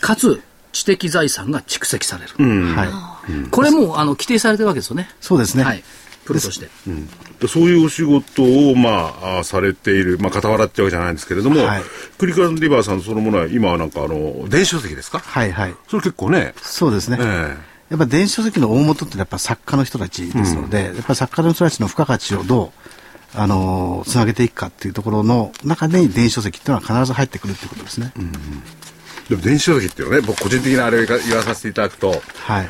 [0.00, 0.40] かつ、
[0.72, 2.74] 知的財産が蓄積される。
[2.74, 3.50] はい。
[3.50, 5.10] これも、あの、規定されてるわけですよね。
[5.20, 5.64] そうですね。
[5.64, 5.82] はい。
[6.26, 6.68] プロとして。
[6.86, 7.08] うん、
[7.48, 11.82] そういうお仕事を、まあ、されている、まあ、傍らってわけじゃないんですけれども、はい、
[12.18, 15.20] クリカンリバーさんそのものは、今はなんか、あの、電子書籍ですか？
[15.20, 15.74] はいはい。
[15.88, 16.52] それ結構ね。
[16.60, 17.16] そうですね。
[17.20, 17.56] えー
[17.88, 22.72] やっぱ電子書籍の大元ってやっぱ作家の人たちですので、うん、やっぱ作家の人たちの付加価値をど
[23.36, 28.12] う、あのー、つなげていくかっていうところの中で電子書籍っていうのは必ず入ってくるっていうことですね。
[28.16, 32.66] うん、でも電子書籍っていうのはね、僕個人的なあれを言わさせていただくと、はい。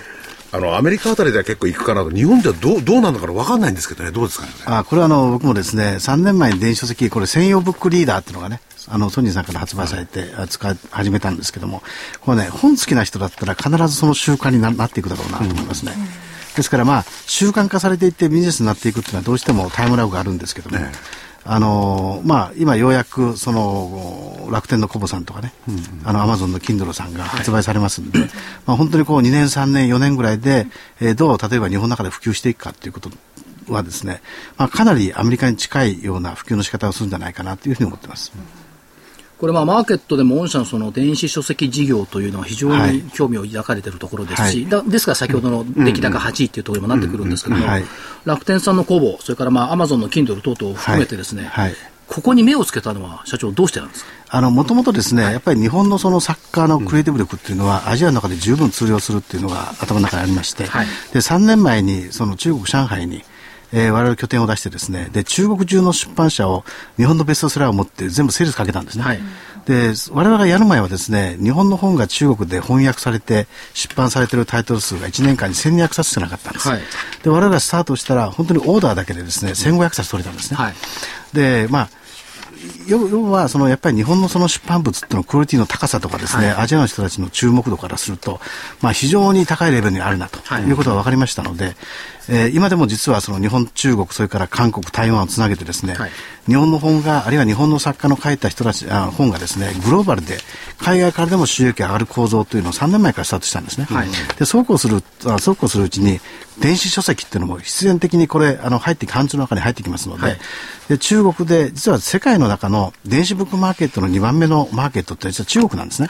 [0.56, 4.52] あのアメリカあたりでは結構行くかなと、日本ではどうどうなのか分かんないんですけどね、どうですかね。
[4.64, 11.82] あこれはあの僕もですね、3年前に電子書籍、これ専用ブックリーダーっていうのがね、あのソニーさんから発売されて使い始めたんですけども、
[12.20, 15.92] これね、本好きな人だったら必ずその習慣になっていくだろうなと思いますね。
[15.94, 16.56] うん。
[16.56, 20.90] ですからまあ習慣化されていってビジネスになっていくっていうのはどうしてもタイムラグがあるんですけどね、
[21.48, 25.52] あのまあ、今ようやくその楽天のコボさんとかね、
[26.04, 28.28] アマゾンの Kindle さんが発売されますんで、はい、
[28.66, 30.66] まあ、本当にこう2年3年4年ぐらいで、
[31.00, 33.10] えー、どう例えば日本の中で普及していくかということ
[33.68, 34.22] はですね、
[34.56, 38.32] まあ、かなりアメリカに近いような普及の仕方をするんじゃないかなというふうに思ってます。
[38.34, 38.65] うん
[39.38, 47.66] これ、マーケットでも御社のその電子書籍事業というのは非常に興味を抱かれているところですし、はい、ですから先ほどの出来高8位というところにもなってくるんですけども、
[48.24, 51.74] 楽天さんのコボ、それからまあアマゾンの Kindle 等々を含めてですね、はい、
[52.08, 54.10] ここに目をつけたのは、社長、どうしてなんですか？
[54.28, 63.22] あの、もともとですね、やっぱり日本のその作家のクリエイティブ力っていうのは、アジアの中で十分通用するっていうのが頭の中にありまして、はい、で、3年前に、その中国、上海に、
[63.72, 66.64] えー、我々拠点を出してですね、で、中国中の出版社を
[66.96, 69.04] 日本のベストセラーを持って全部セールスかけたんですね。
[69.04, 69.20] はい、
[69.66, 76.68] で、我々がやる前はですね、日本の本が中国で翻訳されて出版されているタイトル数が1年間に1200冊しかなかったんです。
[76.68, 76.80] はい、
[77.22, 80.56] で、我々がスタートしたら本当にオーダーだけでですね、1500冊取れたんですね。
[80.56, 80.74] はい、
[81.32, 81.88] で、まあ、
[82.86, 88.40] 要はそのやっぱり日本のその出版物っていうのクオリティの高さとかですね、はい、アジアの人たちの注目度からすると、
[88.80, 91.76] まあ、非常に高いレベルにあるなということが分かりましたので、
[92.28, 96.10] えー、今でも実はその日本、中国、それから韓国、台湾をつなげてですね、はい、
[96.46, 100.38] 日本の本が、あるいは日本の作家の書いた人たち、あ本がですね、グローバルで、
[100.78, 103.86] 海外からでも収益が上がる構造というのを3年前からスタートしたんですね。
[103.88, 104.08] はい、
[104.38, 106.20] で、そうこうする、あそうこうするうちに、
[106.58, 110.38] 電子書籍っていうのも必然的にこれ、あの、入って、漢字の中に入ってきますので、はい、
[110.88, 116.08] で、中国で、実は世界の中の電子ブックマーケットの2番目のマーケットって実は中国なんですね。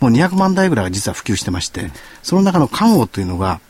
[0.00, 1.90] もう200万台ぐらいが実は普及してまして、
[2.22, 3.60] その中の漢王というのが、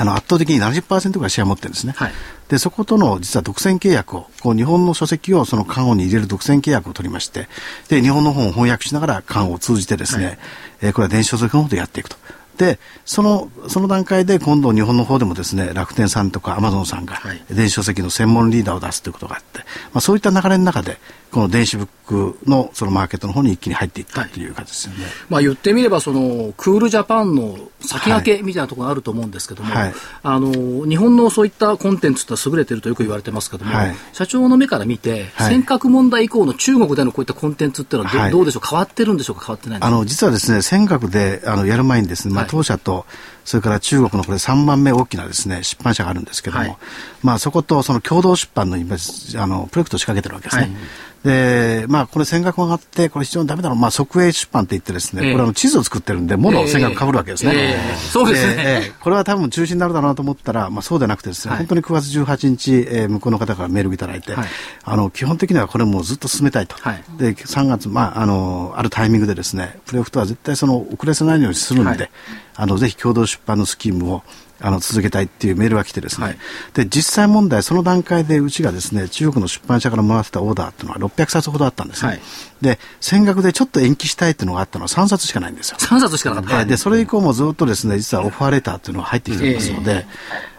[0.00, 1.92] あの圧倒的に70%ぐらいシェア持ってるんですね。
[1.96, 2.12] はい、
[2.48, 7.48] で、そことの実は独占契約を、こう日本の書籍をその缶をに入れる独占契約を取りまして、
[7.88, 10.38] で、日本の本を翻訳しながら缶を通じてですね、はい、
[10.82, 12.16] えー、これは電子書籍の方でやっていくと。
[12.58, 19.60] で、その、その段階で今度日本の方でもですね、楽天さんとかアマゾンさんが電子書籍の専門リーダーを出すということがあって、
[19.92, 20.98] まあそういった流れの中で、
[21.30, 24.48] この電子ブックのそのマーケットの方に一気に入っていったとい。
[24.48, 25.04] う感じですよね。
[25.04, 39.78] はい、まあ言ってみればそのクールジャパンの先駆けみたいなところがあると思うんですけども、はい、あの日本のそういったコンテンツって優れてるとよく言われてますけども、はい、社長の目から見て、尖閣問題以降の中国でのこういったコンテンツっていうのはど,、どうでしょう変わってるんでしょうか変わってない。
[39.82, 43.06] あの実はですね尖閣であのやる前にですね、まあ、当社と、
[43.44, 46.78] それから中国のこれ3番目大きなですね出版社があるんですけども、
[47.22, 50.76] まあそことその共同出版の今あのプロジェクトを仕掛けてるわけですね。
[51.24, 53.78] で、まあ、これ戦略があって、これ非常にダメだろう。
[53.78, 57.52] まあ、側営出版って言ってですね、えー、これあの地図を作ってるんで、もの戦略かぶるわけですね。
[57.54, 64.48] えー、そうですね、えー、これは多分中止になるだろうなと思ったら、まあ、そうではなくてですね、はい、本当に9月18日、えー、向こうの方からメールをいただいて、はい、
[64.84, 66.76] あの、基本的にはこれもずっと進めたいと。
[66.76, 72.10] はい、で、3月、まあ、あの、あるタイミングでですね、プレオフとは絶対その遅れさないようにするんで、
[72.54, 74.22] あの、ぜひ共同出版のスキームを、
[74.60, 76.38] あの続けたいっていうメールが来てですね、はい、
[76.74, 82.20] で実際問題その段階でうちがですね中国の出版社からもらってたオーダーっていうのは600冊ほどあったんですね、はい、
[82.60, 85.78] で戦額でちょっと延期したいっていうのがあったのは3冊しかないんですよ。
[85.78, 90.06] 3冊しかなかった、でそれ以降もずっとですね実はオファーレターっていうのが入ってきてますので、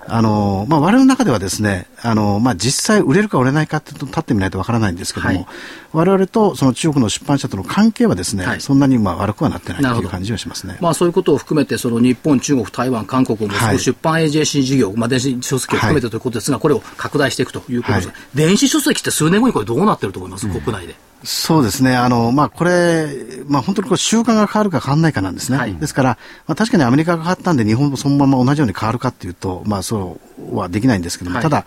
[0.05, 5.47] えー、あのまあ、我々の中ではですねあの、まあ、実際売れるか売れないかって立ってみないとわからないんですけども、はい、
[5.93, 10.77] 我々とその中国の出版社との関係はですね、はい、そんなにまあ悪くはなってないという感じはしますね。
[10.79, 20.95] まあ、そういうことを含めてその日本、中国、台湾、韓国も出版 AJC 事業、まあ、電子書籍を含めてということですが、これを拡大していくということです、電子書籍って数年後にこれどうなってると思います、国内で。
[21.23, 21.95] そうですね。
[21.95, 23.08] あの、まあ、これ、
[23.47, 25.58] まあ、本当にこれ習慣が変わるか変わらないかなんですね。
[25.58, 31.65] はい、ですから、まあ、確かにアメリカが変わったんで日本もそのまま同じように変わるかっていうと、まあ、そうはできないんですけども、はい、ただ、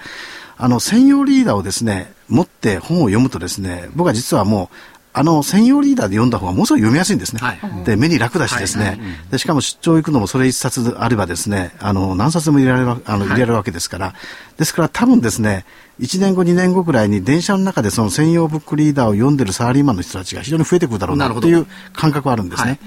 [0.57, 4.77] あの、専用リーダーをですね、持って本を読むとですね、僕は実はもう、
[5.14, 7.40] あの専用リーダーで読んだ方がものすごい読みやすいんですね。
[7.40, 8.98] はい、で目に楽だしですね、はい。
[9.31, 14.14] で、しかも出張行くのもそれ一冊あればですね、あの何冊も入れられるあの入れるわけですから、
[14.57, 15.66] ですから多分ですね、
[16.01, 22.79] 1年後、2年後ぐらいに電車の中でその専用ブックリーダーを読んでるサラリーマンの人たちが非常に増えてくるだろうなという感覚はあるんですね。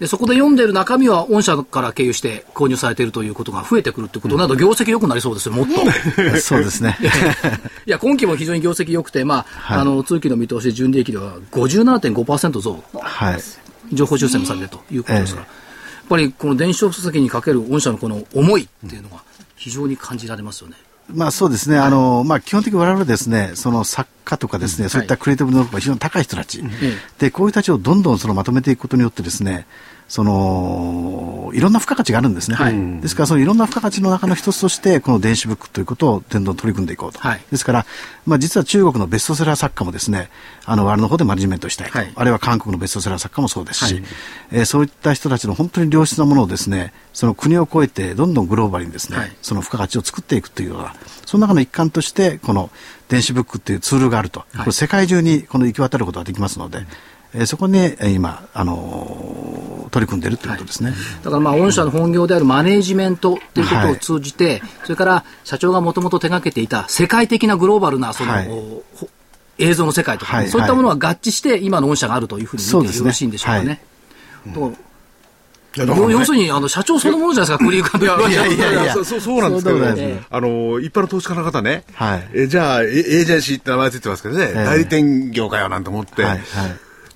[0.00, 5.74] でそこで読んでる中身は御社から経由して購入されているということが増えてくるということなど、業績良くなりそうですよ、もっと。
[6.40, 6.96] そうですね。
[7.84, 12.82] いや、今期も非常に業績良くて、まあ、はい、あの、通期の見通し純利益では57.5%増。
[12.94, 13.42] はい。
[13.92, 19.22] 情報修正もされてるということですから、ええ、やっぱりこの電子書籍にかける御社のこの思いっていうのが
[19.56, 20.76] 非常に感じられますよね。
[21.14, 26.62] まあそうですね、あのまあ、基本的に我々ですね、その作家とかですね、そういったクリエイティブ能力が非常に高い人たち、
[27.18, 29.66] でこういう人たちをどんどんそのまとめていくことによってですね、
[30.08, 37.86] そのいろんな付加価値があるんですね、はい、ですからそのいろんな付加価値の中の一つとしてこの電子ブックということをどんどん取り組んでいこうと、はい、ですから、
[38.26, 40.30] まあ、実は中国のベストセラー作家もですね
[40.64, 44.04] あの我々の方でマネジメントしたいと、はい、あるいは韓国のベストセラー作家もそうですし、はい、
[44.52, 50.94] えー、そういった人たちの本当に良質なものをですねその国を越えてどんどんグローバルにですね、その付加価値を作っていくというような
[51.26, 52.70] その中の一環としてこの
[53.08, 56.86] 電子ブックというツールがあると、これ世界中にこの行き渡ることができますので、
[57.34, 68.48] えー、そこに、今、あのー、取り組んでいるということですね、はい、だからまあ御社の本業であるマネジメントということを通じて、はい、それから社長がもともと手がけていた世界的なグローバルなその、はい、
[69.58, 73.82] 映像の世界とか、はい、そういったものは合致して今の御社があるというふうに見てよろしいんでしょうかね。
[75.76, 79.76] 要するに、あの、社長そのものじゃないですか、 クリーカーいやいやいや、そうそうなんですけど、
[80.30, 86.40] あの、一般の投資家の方ね、はい、えじゃあ、エージェンシーって名前ついてますけどね、代理店業界はなんて思って、はいはい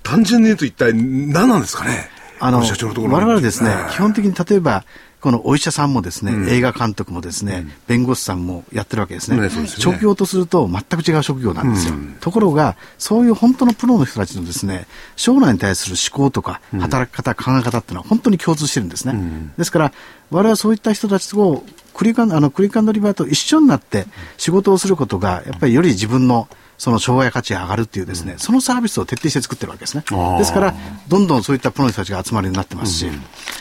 [0.04, 2.08] 単純に言うと一体何なんですかね？
[2.38, 4.84] あの、我々ですね、基本的に例えば、
[5.20, 9.40] このお医者さんもですね、映画監督もですね、弁護士さんもやってるわけですね。
[9.40, 11.94] ね職業とすると全く違う職業なんですよ。
[12.20, 14.86] ところが、そういう本当のプロの人たちのですね、
[15.16, 19.14] 将来に対する思考とか、働き方、考え方っていうのは本当に共通してるんですね。
[19.56, 19.92] ですから、
[20.30, 24.04] 我々はそういった人たちをクリカンあのクリカンドリバーと一緒になって
[24.36, 26.48] 仕事をすることが、やっぱりより自分の
[26.78, 30.04] その障害価値が上がるっていうですね、そのサービスを徹底して作ってるわけですね。
[30.38, 30.74] ですから、
[31.08, 33.06] どんどんそういったプロの人たちが集まるようになってますし、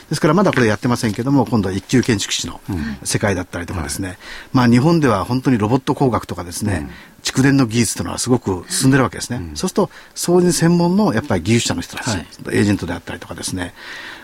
[0.09, 2.59] ですからまだこれやってませんけども、今度は一級建築士の
[3.03, 4.18] 世界だったりとかですね、
[4.51, 6.89] まあ日本では本当にロボット工学とかですね、
[7.24, 9.41] 蓄電の技術というのはすごく進んでるわけですね。
[9.55, 12.28] そうすると、そういう専門のやっぱり技術者の人たち、はい。
[12.51, 13.74] エージェントであったりとかですね、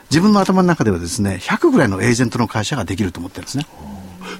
[0.09, 3.67] 自分の頭の中ではですね、100ぐらいのエージェントの会社ができると思ってるんですね。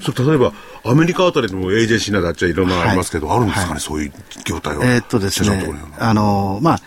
[0.02, 3.38] そう例えば、アメリカあたりでもエージェンシーなどあっちゃいろんなのありますけど、はい。
[3.38, 3.80] あるんですかね、はい。
[3.82, 4.14] そういう
[4.46, 4.86] 業態は。
[4.86, 6.80] えーっとですねのあのまあ、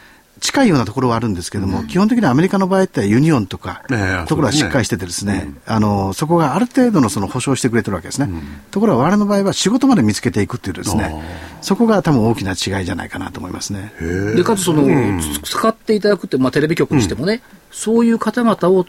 [0.42, 8.28] 近いようなところはあるんですけども、基本的にはアメリカの場合ってユニオンとか、ええところはしっかりしててですね、あのそこがある程度のその保証してくれてるわけですね。
[8.72, 11.14] ところが我々の場合は仕事まで見つけていくっていうですね、
[11.60, 13.92] そこが多分大きな違いじゃないかなと思いますね。
[14.34, 14.82] で、かつその、
[15.20, 17.40] つ使っていただくって、まあ、テレビ局にしてもね、
[17.70, 18.84] そういう方々を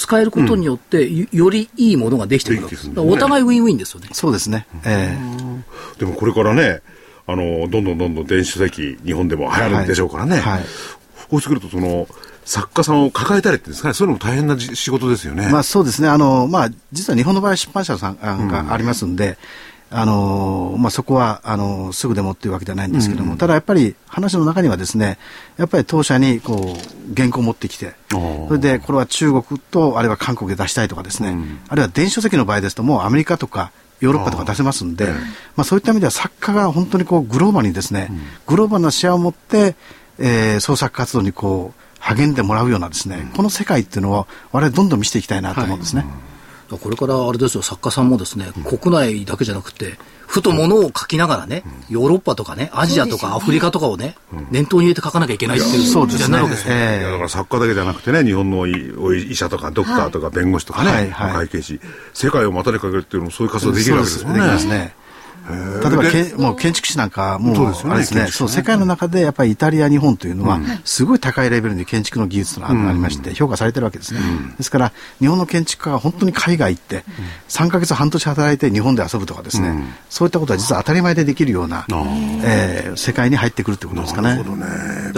[0.00, 2.90] 使えることによって、よよりいいものができてくるわけです。
[2.96, 4.08] お互いウィンウィンですよね。
[4.12, 4.66] そうですね。
[4.86, 6.80] ええでもこれからね、
[7.26, 10.38] あの、どんどんどんどん電子書籍、日本でも流行るんでしょうからね。
[10.38, 10.60] はいはい
[11.30, 12.08] こうしてくると、その、
[12.44, 15.48] 作家さんを抱えたりっていうんですかね、そういうのも大変なじ仕事ですよね。
[15.52, 16.08] まあそうですね。
[16.08, 19.38] あの、まあ実は日本の場合は出版社さんあがありますんで、
[19.90, 25.18] あの、まあそこは、あの、すぐでもっていうわけではないんですけども、ただやっぱり話の中にはですね、
[25.56, 28.48] やっぱり当社にこう、原稿を持ってきて、ー。
[28.48, 31.36] それでこれは中国と、あるいは韓国で出したいとかですね、
[31.68, 35.06] あるいは電子書籍の場合ですともうアメリカとか、ヨーロッパとか出せますんで、
[35.56, 38.10] まあ、そういった意味では作家が本当にこうグローバルにですね、
[38.46, 39.74] グローバルな視野を持って、
[40.18, 46.02] えー創作活動にこう励んでもらうようなですね、この世界っていうのを我々どんどん見せていきたいなと思うんですね。
[46.02, 46.29] だから
[46.78, 54.14] これからあれですよ、作家さんもですね、国内だけじゃなくて、ふとものを書きながらね、ヨーロッパとかね、アジアとかアフリカとかをね、
[54.50, 56.38] 念頭に入れて書かなきゃいけないっていう時そうですね。
[56.56, 56.74] すよ。
[56.74, 61.10] いやえだから作家だけじゃなくてね、日本の医者とかドクターとか弁護士とかね、はい。
[61.10, 61.32] はい。
[61.46, 61.80] 会計士、
[62.14, 64.40] 世界を股にかけるっていうのもそういう活動できるわけですもんね。
[64.40, 64.94] そうですね。
[65.50, 68.48] 例えばけんもう建築士なんかもうそうですよねあれですね建築士ね。
[68.48, 74.20] そう世界の中でやっぱりイタリア日本というのはすごい高いレベルに建築の技術がありまして評価されてるわけですね、
[74.56, 77.04] ですから日本の建築家が本当に海外行って
[77.48, 79.74] 3ヶ月半年働いて日本で遊ぶとかですね、
[80.08, 81.86] そういったことは実は当たり前でできるような、
[82.44, 84.42] えー世界に入ってくるということですかね。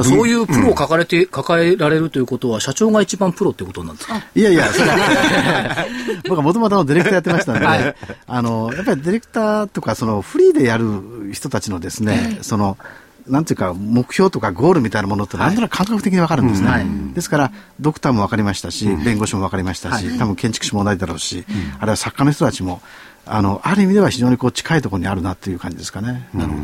[0.04, 4.22] そういうプロを抱えて、抱えられるということは、社長が一番プロっていうことなんですか？
[4.34, 4.96] いやいや、それは
[6.28, 12.78] 僕はもともとディレクターやってましたんで、あの、やっぱりディレクターとか、そのフリーでやる人たちのですね、その、
[13.26, 16.68] なんていうか、目標とかゴールみたいなものって、なんとなく感覚的にわかるんですね。
[16.68, 16.86] はい。
[17.14, 21.44] ですから、ドクターもわかりましたし、弁護士もわかりましたし、多分建築士も同じだろうし、
[21.78, 22.80] あるいは作家の人たちも、
[23.24, 26.28] あの、ある意味では非常にこう近いところにあるなっていう感じですかね。
[26.34, 26.62] なるほど。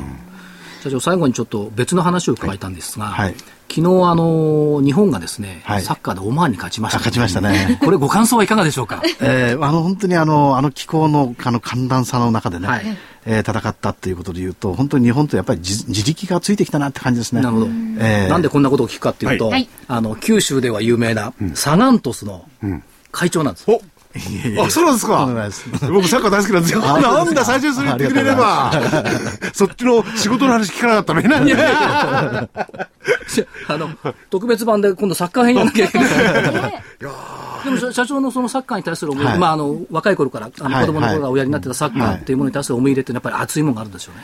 [0.83, 3.35] 社長、最後にちょっと別の話を伺いたんですが、はい。
[3.71, 5.83] 昨日あの日本がですね、はい。
[5.83, 7.79] サッカーでオマーンに勝ちました、あ勝ちましたね。
[7.85, 9.03] これ、ご感想はいかがでしょうか？
[9.21, 12.97] えーあの本当にあのあの気候のあの寒暖差の中でね、はい。
[13.27, 17.43] えー戦ったっていうことでいうと、本当に日本とやっぱり自自力がついてきたなって感じですね。
[17.43, 17.67] なるほど、
[17.99, 19.69] えーなんでこんなことを聞くかっていうと、はい。
[19.89, 22.47] あの九州では有名なサガン鳥栖の
[23.13, 23.65] 会長なんです。
[23.69, 23.83] お
[24.61, 25.27] あ、そうなんですか？
[25.91, 26.83] 僕サッカー大好きなんですよ。
[26.85, 28.73] あなんだ、最初にそれ言ってくれれば。
[29.53, 31.23] そっちの仕事の話聞かなかったね。
[31.29, 31.53] 何
[33.69, 33.91] あの
[34.31, 36.09] 特別版で今度サッカー編やんなきゃいけない。
[37.65, 44.23] でも社社長のそのサッカーに対する思い、はいまあ、あの若い頃からあのはい子供の頃からおやりになってたサッカーっていうものに対する思い入れってやっぱり熱いものがあるんでしょうね。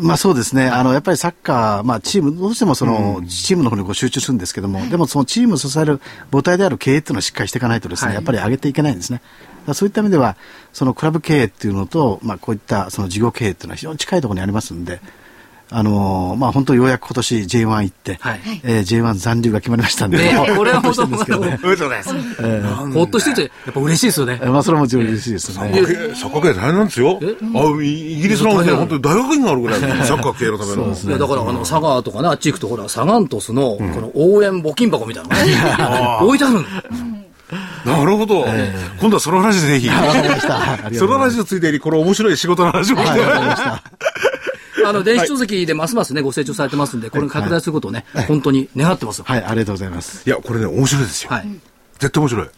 [0.00, 0.68] まあそうですね。
[0.68, 9.20] あの、やっぱりサッカー、まあチーム、どうしてもその、チームの方にこう集中するんですけども、でもそのチームを支える母体である経営っていうのはしっかりしていかないとですね、はいやっぱり上げていけないんですね。
[9.74, 10.36] そういった意味では、
[10.72, 15.00] そのクラブ経営っていうのと、まあこういったその事業経営っていうのは非常に近いところにありますんで、
[15.72, 21.50] あのまあ本当ようやく今年 J1 行って、はいえー J1 残留が決まりましたんで、ね これは本当ほっとしてるんですけどね。
[21.50, 22.92] でとうございます。
[22.92, 24.38] ほっとしてて、やっぱ嬉しいですよね。
[24.42, 25.54] えーまあそれはもちろん嬉しいですね。
[25.54, 27.18] サッカー系大変なんですよ。
[27.20, 30.94] あ、イイギリスなんて本当に大学院があるぐらいの サッカー系のための。
[30.94, 36.66] いやだから、あの、佐賀とかね、あっち行くと、ほら、サガン鳥栖の、この応援募金箱みたいなの 置いてあるん
[37.84, 38.46] なるほど。
[39.00, 39.88] 今度はその話でぜひ。
[40.96, 43.20] そうの話をついてに、この面白い仕事の話をして。
[44.86, 49.24] あの、電子書籍でますますね、ご成長されてますんで、これが拡大することをね、本当に願ってますよ。
[49.26, 50.22] はい、ありがとうございます。
[50.26, 51.30] いや、これね、面白いですよ。
[51.30, 51.48] はい。
[51.98, 52.48] 絶対面白い。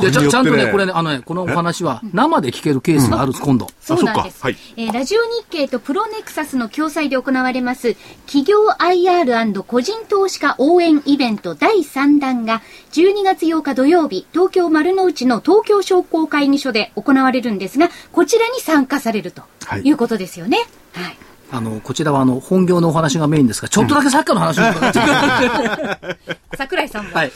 [0.00, 3.66] でちゃちゃんとね、これね、あのね、このお話は生で聞けるケースがある、今度。
[3.80, 4.42] そうなんです。
[4.42, 7.94] はいえーラジオ日経とプロネクサスの共催で行われます、
[8.26, 12.62] 企業 IR& 個人投資家応援イベント第3弾が、
[12.92, 20.58] 12月8日土曜日、東京丸の内の東京商工会議所で行われるんですが、こちらに参加されるとはいいうことですよね。
[20.94, 21.16] はい。
[21.52, 27.32] あの、こちらはあの、本業のお話がメインですが、ちょっとだけサッカーの話を伺って、桜井さんも、ははいい、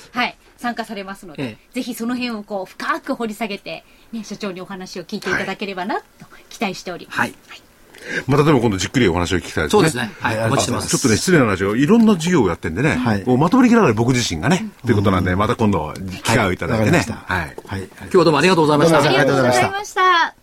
[0.57, 6.05] 参加されますので、えぜひその辺をこう深く掘り下げて、ね、所長にお話を聞いていただければなと
[6.49, 7.19] 期待しております。
[7.19, 7.35] はい。
[8.27, 9.81] またでも今度じっくりお話を聞きたいですね。
[9.81, 10.11] そうですね。
[10.21, 10.89] はい、お待ちしてます。
[10.89, 15.93] ちょっとね、失礼な話を、いろんな事業をやってんでね、はいもうまとまりきらない僕自身がね、ということなんで、また今度、
[16.23, 17.05] 機会をいただいてね。
[17.27, 17.57] はい。
[17.67, 17.83] はい。
[17.83, 19.03] 今日はどうもありがとうございました。
[19.03, 20.36] ありがとうございました。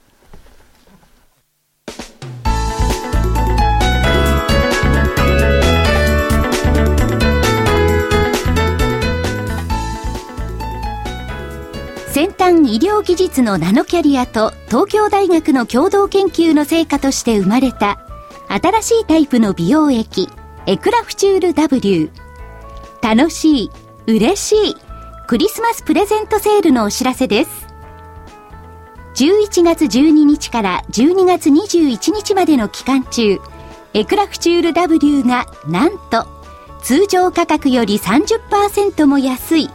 [12.14, 18.06] 先端医療技術のナノキャリアと東京大学の共同研究の成果として生まれた
[18.50, 20.30] 新しいタイプの美容液
[20.68, 22.12] エクラフチュール W
[23.02, 23.72] 楽しい
[24.06, 24.76] 嬉しい
[25.26, 27.66] クリスマスプレゼントセールのお知らせです。
[29.16, 33.40] 11月12日から12月21日までの期間中
[33.96, 36.28] エクラフチュール W がなんと
[36.84, 39.70] 通常価格より30%も安い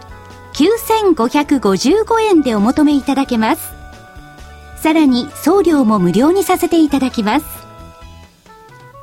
[0.58, 3.72] 9555円でお求めいただけます。
[4.76, 7.46] さらに送料も無料にさせていただきます。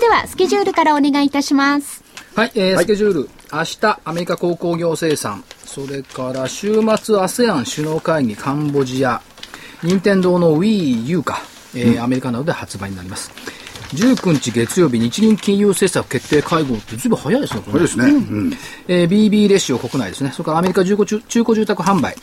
[0.00, 2.02] れではスケジュールからお願いいたします
[2.34, 3.30] はい、えースケジュール。
[3.52, 5.42] 明日、アメリカ鉱工業生産。
[5.64, 9.20] それから、週末、ASEAN 首脳会議、カンボジア。
[9.82, 11.42] 任天堂の Wii U か、
[11.74, 13.32] えーアメリカなどで発売になります。
[13.94, 17.72] 19日月曜日、日銀金融政策決定会合ってずいぶん早いですね、これね。
[17.72, 18.04] これですね。
[18.04, 18.52] うん。
[18.86, 20.30] えー BB レシオ国内ですね。
[20.32, 22.14] それからアメリカ中古中中古住宅販売。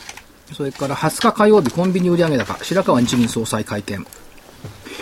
[0.54, 4.06] それから20日火曜日コンビニ売上高、白川日銀総裁会見。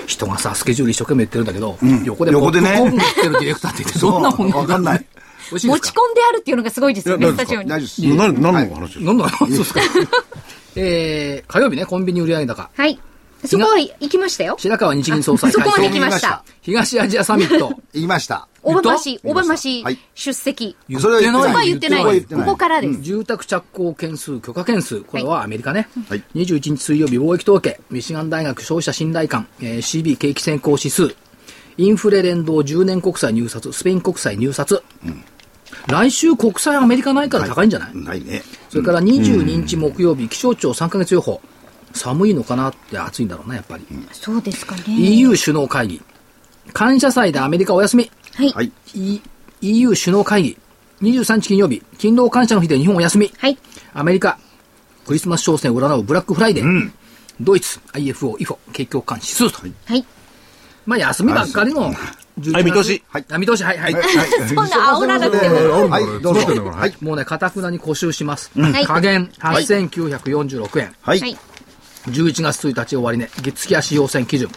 [0.06, 2.76] 人がさ、スケジュール一生懸命言ってるんだけど、横でポップ横でね。
[2.78, 4.50] コーン売ってるディレクターって言って、どんなもん。
[4.50, 5.06] わかんない。
[5.50, 7.68] 持ち込んであるっていうのがすごいですよねスタジオに。
[7.68, 8.16] 大丈夫です。
[8.16, 9.04] 何、何の話ですか？
[9.04, 9.16] なん。
[9.18, 9.80] だそうですか？
[10.74, 12.68] えー、火曜日ね、コンビニ売上高。
[12.74, 12.98] はい
[13.46, 14.56] そこは行きましたよ。
[14.58, 15.88] 白川日銀総裁そこまで会見。
[15.88, 16.44] 行きました。
[16.62, 17.72] 東アジアサミット。
[17.92, 18.48] 言いました。
[18.62, 19.98] 小浜市小浜市はい。
[20.14, 20.76] 出席。
[20.88, 21.20] 言それは
[21.62, 22.00] 言ってない。
[22.00, 22.44] そこは言ってない。
[22.44, 23.02] ここからです。
[23.02, 25.88] 住宅着工件数、許可件数、これはアメリカね。
[26.08, 26.22] はい。
[26.34, 31.14] 21日水曜日、貿易統計、ミシガン大学消費者信頼感、えー CB 景気先行指数、
[31.78, 32.54] インフレ連動。
[32.56, 34.82] 10年国債入札、スペイン国債入札。
[35.88, 38.42] 来週国債アメリカないから高いんじゃない、ないね。
[38.70, 41.40] それから22日木曜日、気象庁3ヶ月予報。
[41.96, 43.84] 寒いのかなって暑いんだろうな、やっぱり。
[44.12, 46.02] そうですかね EU 首脳会議。
[46.72, 48.10] 感謝祭でアメリカお休み。
[48.34, 48.72] はいはい。
[48.94, 49.20] E-
[49.62, 50.58] EU 首脳会議。
[51.02, 53.32] 23日金曜日、勤労感謝の日で日本お休み。
[53.36, 53.58] はい
[53.92, 54.38] アメリカ、
[55.06, 56.90] クリスマス商戦を占うブラックフライデー。
[57.40, 59.60] ドイツ、IFO、IFO、景況感指数と。
[59.86, 60.04] はい
[60.86, 61.92] まあ、休みばっかりの
[62.38, 62.52] 11月。
[62.52, 63.24] はい見通しはい。
[63.30, 63.94] あ見通し、はい、はい。
[64.48, 66.40] そんな煽らなくてもはい、どうぞ。
[66.64, 67.04] ははいい。
[67.04, 68.50] もうね、かたくなに固執します。
[68.58, 70.94] はい加減8946円。
[71.02, 71.36] はい。
[72.06, 74.48] はい11月1日終わりね、月月足要線基準。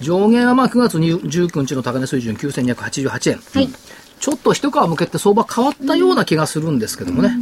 [0.00, 3.40] 上限はまあ9月19日の高値水準9288円。
[3.54, 3.68] はい
[4.18, 7.36] ちょっと一皮向けて相場変わったような気がするんですけどもね。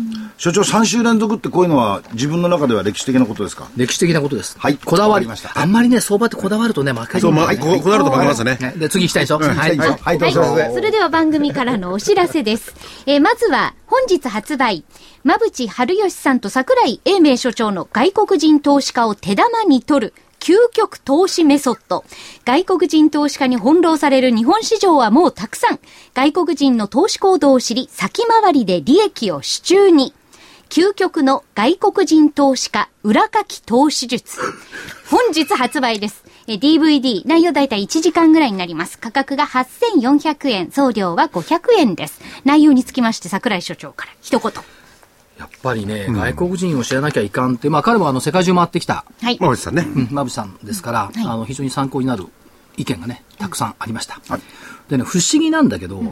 [0.45, 3.67] 所長3週連続ってこういうのは自分の中では歴史的なことですか？
[3.79, 4.59] 歴史的なことです。
[4.59, 8.59] はいこだわりましたあんまりね、相場ってこだわるとね、負けるそう、ま、んだよねここだわると負けますね。
[8.61, 9.39] ねで、次行きたいでしょ。
[9.39, 9.79] はい。
[9.79, 10.45] はい、はい、どうぞ。
[10.75, 12.75] それでは番組からのお知らせです。
[13.07, 14.85] えーまずは、本日発売、
[15.25, 22.05] 馬淵春吉さんと桜井英明所長の外国人投資家を手玉に取る、究極投資メソッド。
[22.45, 25.81] 外国人投資家に翻弄される日本市場はもうたくさん。
[26.13, 30.13] 外国人の投資行動を知り、先回りで利益を手中に。
[30.75, 34.41] 究極の外国人投資家裏書き投資術。
[35.09, 36.25] 本日発売です。
[36.49, 38.99] え DVD、内容だいたい1時間ぐらいになります。
[38.99, 42.21] 価格が8400円、送料は500円です。
[42.45, 44.53] 内容につきまして、桜井所長から一言。
[45.39, 49.37] やっぱりね、外国人を知らなきゃいかんって、まあ彼はあの世界中回ってきた、はい。
[49.37, 49.87] 馬渕さんね。
[49.87, 52.27] うん、馬渕さんですから、はいあの非常に参考になる
[52.77, 54.21] 意見がね、たくさんありました。
[54.89, 56.03] でね、不思議なんだけど、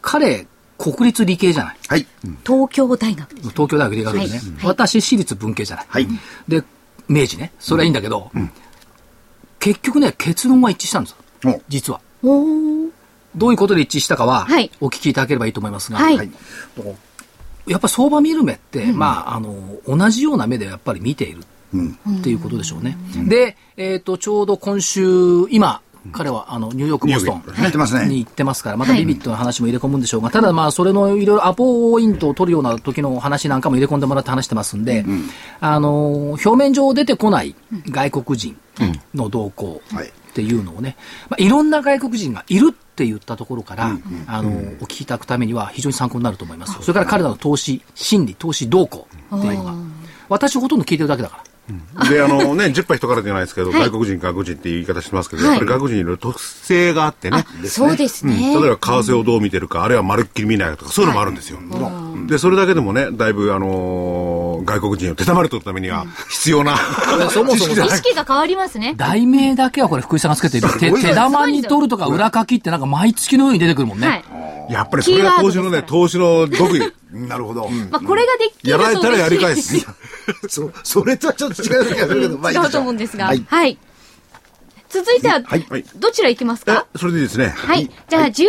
[0.00, 0.48] 彼、
[0.82, 1.76] 国立理系じゃない？
[1.88, 2.06] はい。
[2.44, 3.50] 東京大学です。
[3.50, 4.66] 東京大学理学部でね、はい。
[4.66, 5.86] 私私立文系じゃない。
[5.88, 6.08] はい。
[6.48, 6.64] で、
[7.08, 8.30] 明治ね、それはいいんだけど、
[9.60, 11.52] 結局ね、結論は一致したんですよ。
[11.52, 11.62] お。
[11.68, 12.00] 実は。
[13.34, 14.70] どういうことで一致したかは、はい。
[14.80, 16.16] お聞きいただければいいと思いますが、はい。
[17.66, 21.42] やっぱり相場見る目って、まあ、あの、同じような目でやっぱり見ている
[22.18, 22.98] っていうことでしょうね。
[23.28, 25.80] で、えっ、と、ちょうど今週、今、
[26.10, 27.42] 彼はあのニューヨーク、ボストン。
[28.08, 34.76] に行ってますから、またビビットの話も入れ込むんでしょうが、ただまあ、それのいろいろアポイントを取るような時の話なんかも入れ込んでもらって話してます。
[34.76, 34.84] ん。
[34.84, 35.04] で、
[35.60, 37.54] あの、表面上出てこない
[37.88, 38.56] 外国人
[39.14, 40.12] の動向はい。
[40.32, 40.96] っていうのをね、
[41.28, 44.52] まあ、いろんな外国人がいるって言ったところから、あの、お
[44.84, 46.78] 聞きいただくためには非常に参考になると思います。
[46.80, 49.74] それから彼らの投資、心理、投資動向っていうのが、
[50.30, 51.51] 私ほとんど聞いてるだけだから。
[52.08, 57.44] で、あのね、10杯人からじゃないですけど、はい外国人、外国人っていう言い方してますけど、はいやっぱり外国人にいろいろ特性があってね。
[57.66, 58.54] そうですね。
[58.54, 61.58] 例えば為替をどう見てるか、あるいはまるっきり見ないとか、そういうのもあるんですよ。
[62.26, 66.76] で、それだけでもね、だいぶ、あのー外国人を手玉り取るためには必要な、
[67.30, 68.94] そもそも意識が変わりますね。
[68.96, 70.68] 題名だけはこれ福井さんがつけてる。
[70.78, 74.06] 手手玉に取るとか裏書きってなんか毎月のように出てくるもんね。
[74.06, 74.72] はい。
[74.72, 76.92] やっぱりそれが投資のね、投資の極意。
[77.12, 77.68] なるほど。
[77.68, 79.86] まあ、これができるとやられたらやり返す。
[80.48, 83.26] そ、それとはちょっと違う気がするけど、ま違 うと思うんですが。
[83.26, 83.44] はい。
[83.46, 83.78] はい。
[84.88, 87.48] 続いては、はいはいどちら行きますえか、それでいいですね。
[87.48, 87.90] はい。
[88.08, 88.44] じゃあ、11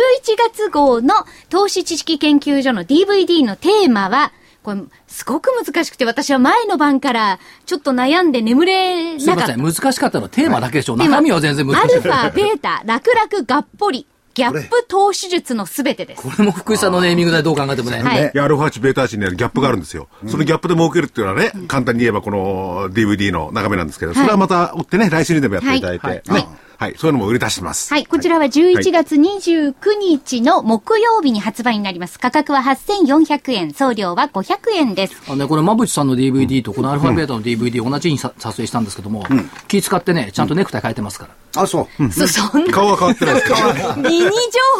[0.52, 1.14] 月号の
[1.48, 9.36] 投資知識研究所の DVD のテーマは、これ、すごく難しくて、私は前の晩からちょっと悩んで眠れすいません。
[9.36, 9.82] なかった。
[9.82, 10.96] 難しかったのはテーマだけでしょ。
[10.96, 11.92] テーマ中身は全然難しい。
[11.92, 16.22] アルファ、ベータ、楽々、がっぽり、ギャップ投資術のすべてです。
[16.22, 18.02] これも福井さんのネーミングでどう考えてもね。
[18.02, 18.38] はい。
[18.38, 20.08] アルファ値、ベータ値にあるギャップがあるんですよ。
[20.26, 26.48] そのギャップで儲けるっていうのはね、簡単に言えばこの DVD の眺めなんですけど、それはまた追ってね、来週にでもやっていただいて、はいね。
[26.76, 27.92] はい、そういうのも売り出してます。
[27.92, 32.18] はい、こちらは11月29日の木曜日に発売になります。
[32.18, 35.14] 価格は8400円、送料は500円です。
[35.28, 39.24] あのね、これ、馬淵さんの DVD とこのアルファベータの DVD 同じにさ撮影したんですけども、
[39.68, 41.43] 気使ってね、ちゃんとネクタイ変えてますから。
[41.56, 42.12] あ、そう。
[42.12, 43.56] そ、そんな、顔は変わってないですけど。
[44.08, 44.30] ミニ情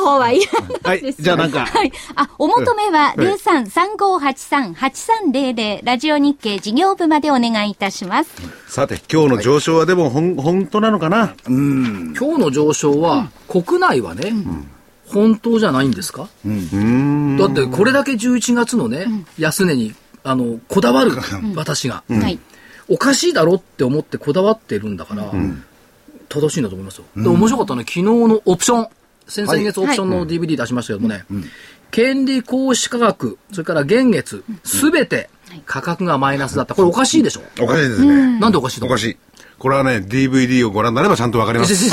[0.04, 0.46] 報はいら
[0.82, 1.16] ないです。
[1.16, 1.24] はい。
[1.24, 1.66] じゃあなんか。
[1.66, 1.92] はい。
[2.16, 3.26] あ、お求めはうん。
[3.26, 8.30] 0335838300ラジオ日経事業部までお願いいたします。
[8.68, 11.34] さて、今日の上昇はでもほん、本当なのかな？
[11.46, 14.32] 今日の上昇は、国内はね、
[15.06, 16.28] 本当じゃないんですか、だ
[17.46, 19.06] ってこれだけ11月のね、
[19.38, 19.94] 安値に
[20.24, 21.12] あのこだわる
[21.54, 22.38] 私が、はい。
[22.88, 25.30] おかしいだろって思ってこだわってるんだから、
[26.40, 27.04] 正しいんだと思いますよ。
[27.16, 28.88] で、面白かったのは昨日のオプション、
[29.26, 31.24] 先々月オプションの DVD 出しましたけどもね、
[31.90, 35.30] 権利行使価格、それから現月、すべて
[35.66, 36.74] 価格がマイナスだった。
[36.74, 38.38] これおかしいでしょおかしいですね。
[38.40, 38.86] なんでおかしいの？
[38.86, 39.16] おかしい。
[39.58, 41.74] これはね、DVD をご覧になればちゃんとわかります。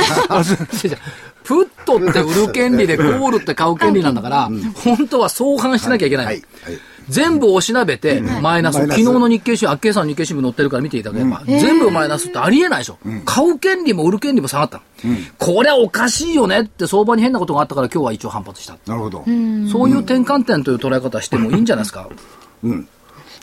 [1.43, 4.49] プットって売る権利でコールって買う権利なんだから、
[4.83, 6.31] 本当は相反してなきゃいけないの。
[6.31, 6.43] はい。
[6.63, 6.79] はい。
[7.09, 12.97] 全部おしなべて、マイナス、昨日の日経新聞、あっけいさんの日経新聞載ってるから見ていただければ、全部マイナスってありえないでしょ。
[13.25, 14.83] 買う権利も売る権利も下がったの。
[15.37, 18.77] これはおかしいよねって相場に変なことがあったから今日は一応反発した。
[18.85, 19.23] なるほど。
[19.25, 22.07] そういう転換点という捉え方してもいいんじゃないですか。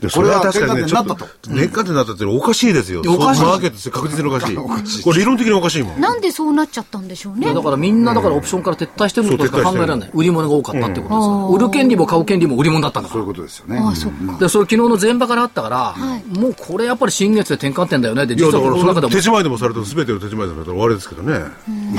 [0.00, 3.00] でそれは確かにね、こちょっとれは転換点になったっておかしいですよ。
[3.00, 4.28] おかしいそうマーケット確実に
[4.58, 5.02] おかしい。
[5.02, 6.00] これ理論的におかしいもん。
[6.00, 7.52] なんでそうなっちゃったんでしょうね。
[7.52, 10.10] だからみんなだからオプションから撤退してることしか考えられない。
[10.14, 11.18] 売り物が多かったってことですから。
[11.18, 13.34] うん売る権利も買う権利も売り物だったんだからそういう。
[13.34, 13.78] ことですよね。
[13.78, 14.38] ああ、そっか。
[14.38, 15.94] で、それ昨日の前場からあったから、
[16.38, 18.26] もうこれやっぱり新月で転換点だよね。
[18.26, 21.40] で、いや、実だからそはこの中でもれ手仕舞いでもされても全てを手仕舞いでされたら終わりですけどね。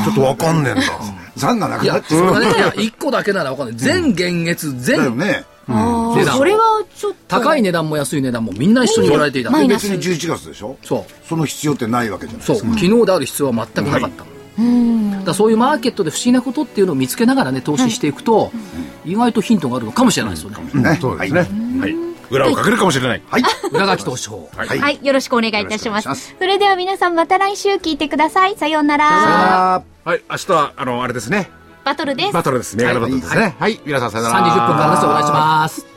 [0.05, 0.81] ちょっとわかんねえんだ。
[1.35, 3.75] 残がなくいや、なっちゃ それがね、いや、1個だけならわかんない。
[3.75, 7.17] 全現月、だよ全、値段それはちょっと。
[7.27, 9.51] 高い値段も安い値段もみんな一緒に売られていた。
[9.51, 10.77] 別に11月でしょ？
[10.83, 11.27] そう。
[11.27, 12.55] その必要ってないわけじゃないそう。
[12.57, 12.73] ですか。
[12.73, 14.23] 昨日である必要は全くなかった。
[14.23, 18.51] だからそういうマーケットで不思議なことっていうのを見つけながらね、投資していくと、
[19.05, 20.57] 意外とヒントがあるのかもしれないですよね。
[20.73, 20.97] ね。
[20.99, 21.47] そうですね。
[21.79, 21.95] はい。
[22.29, 23.21] 裏をかけるかもしれない。
[23.29, 23.43] はい。
[23.71, 24.49] 裏書き投資法。
[24.55, 24.79] はい。
[24.79, 26.35] はい、よろしくお願いいたします。
[26.37, 28.57] それでは皆さんまた来週聞いてください。
[28.57, 29.75] さようなら。
[29.75, 30.21] あはい。
[30.29, 31.49] 明日は、あの、あれですね。
[31.83, 32.33] バトルです。
[32.33, 32.77] バトルです。
[32.77, 33.55] 銘柄バトルですね。
[33.59, 33.81] はい。
[33.85, 34.39] 皆さんさよなら。
[34.39, 35.05] 3時10分からです。
[35.05, 35.88] お願いします。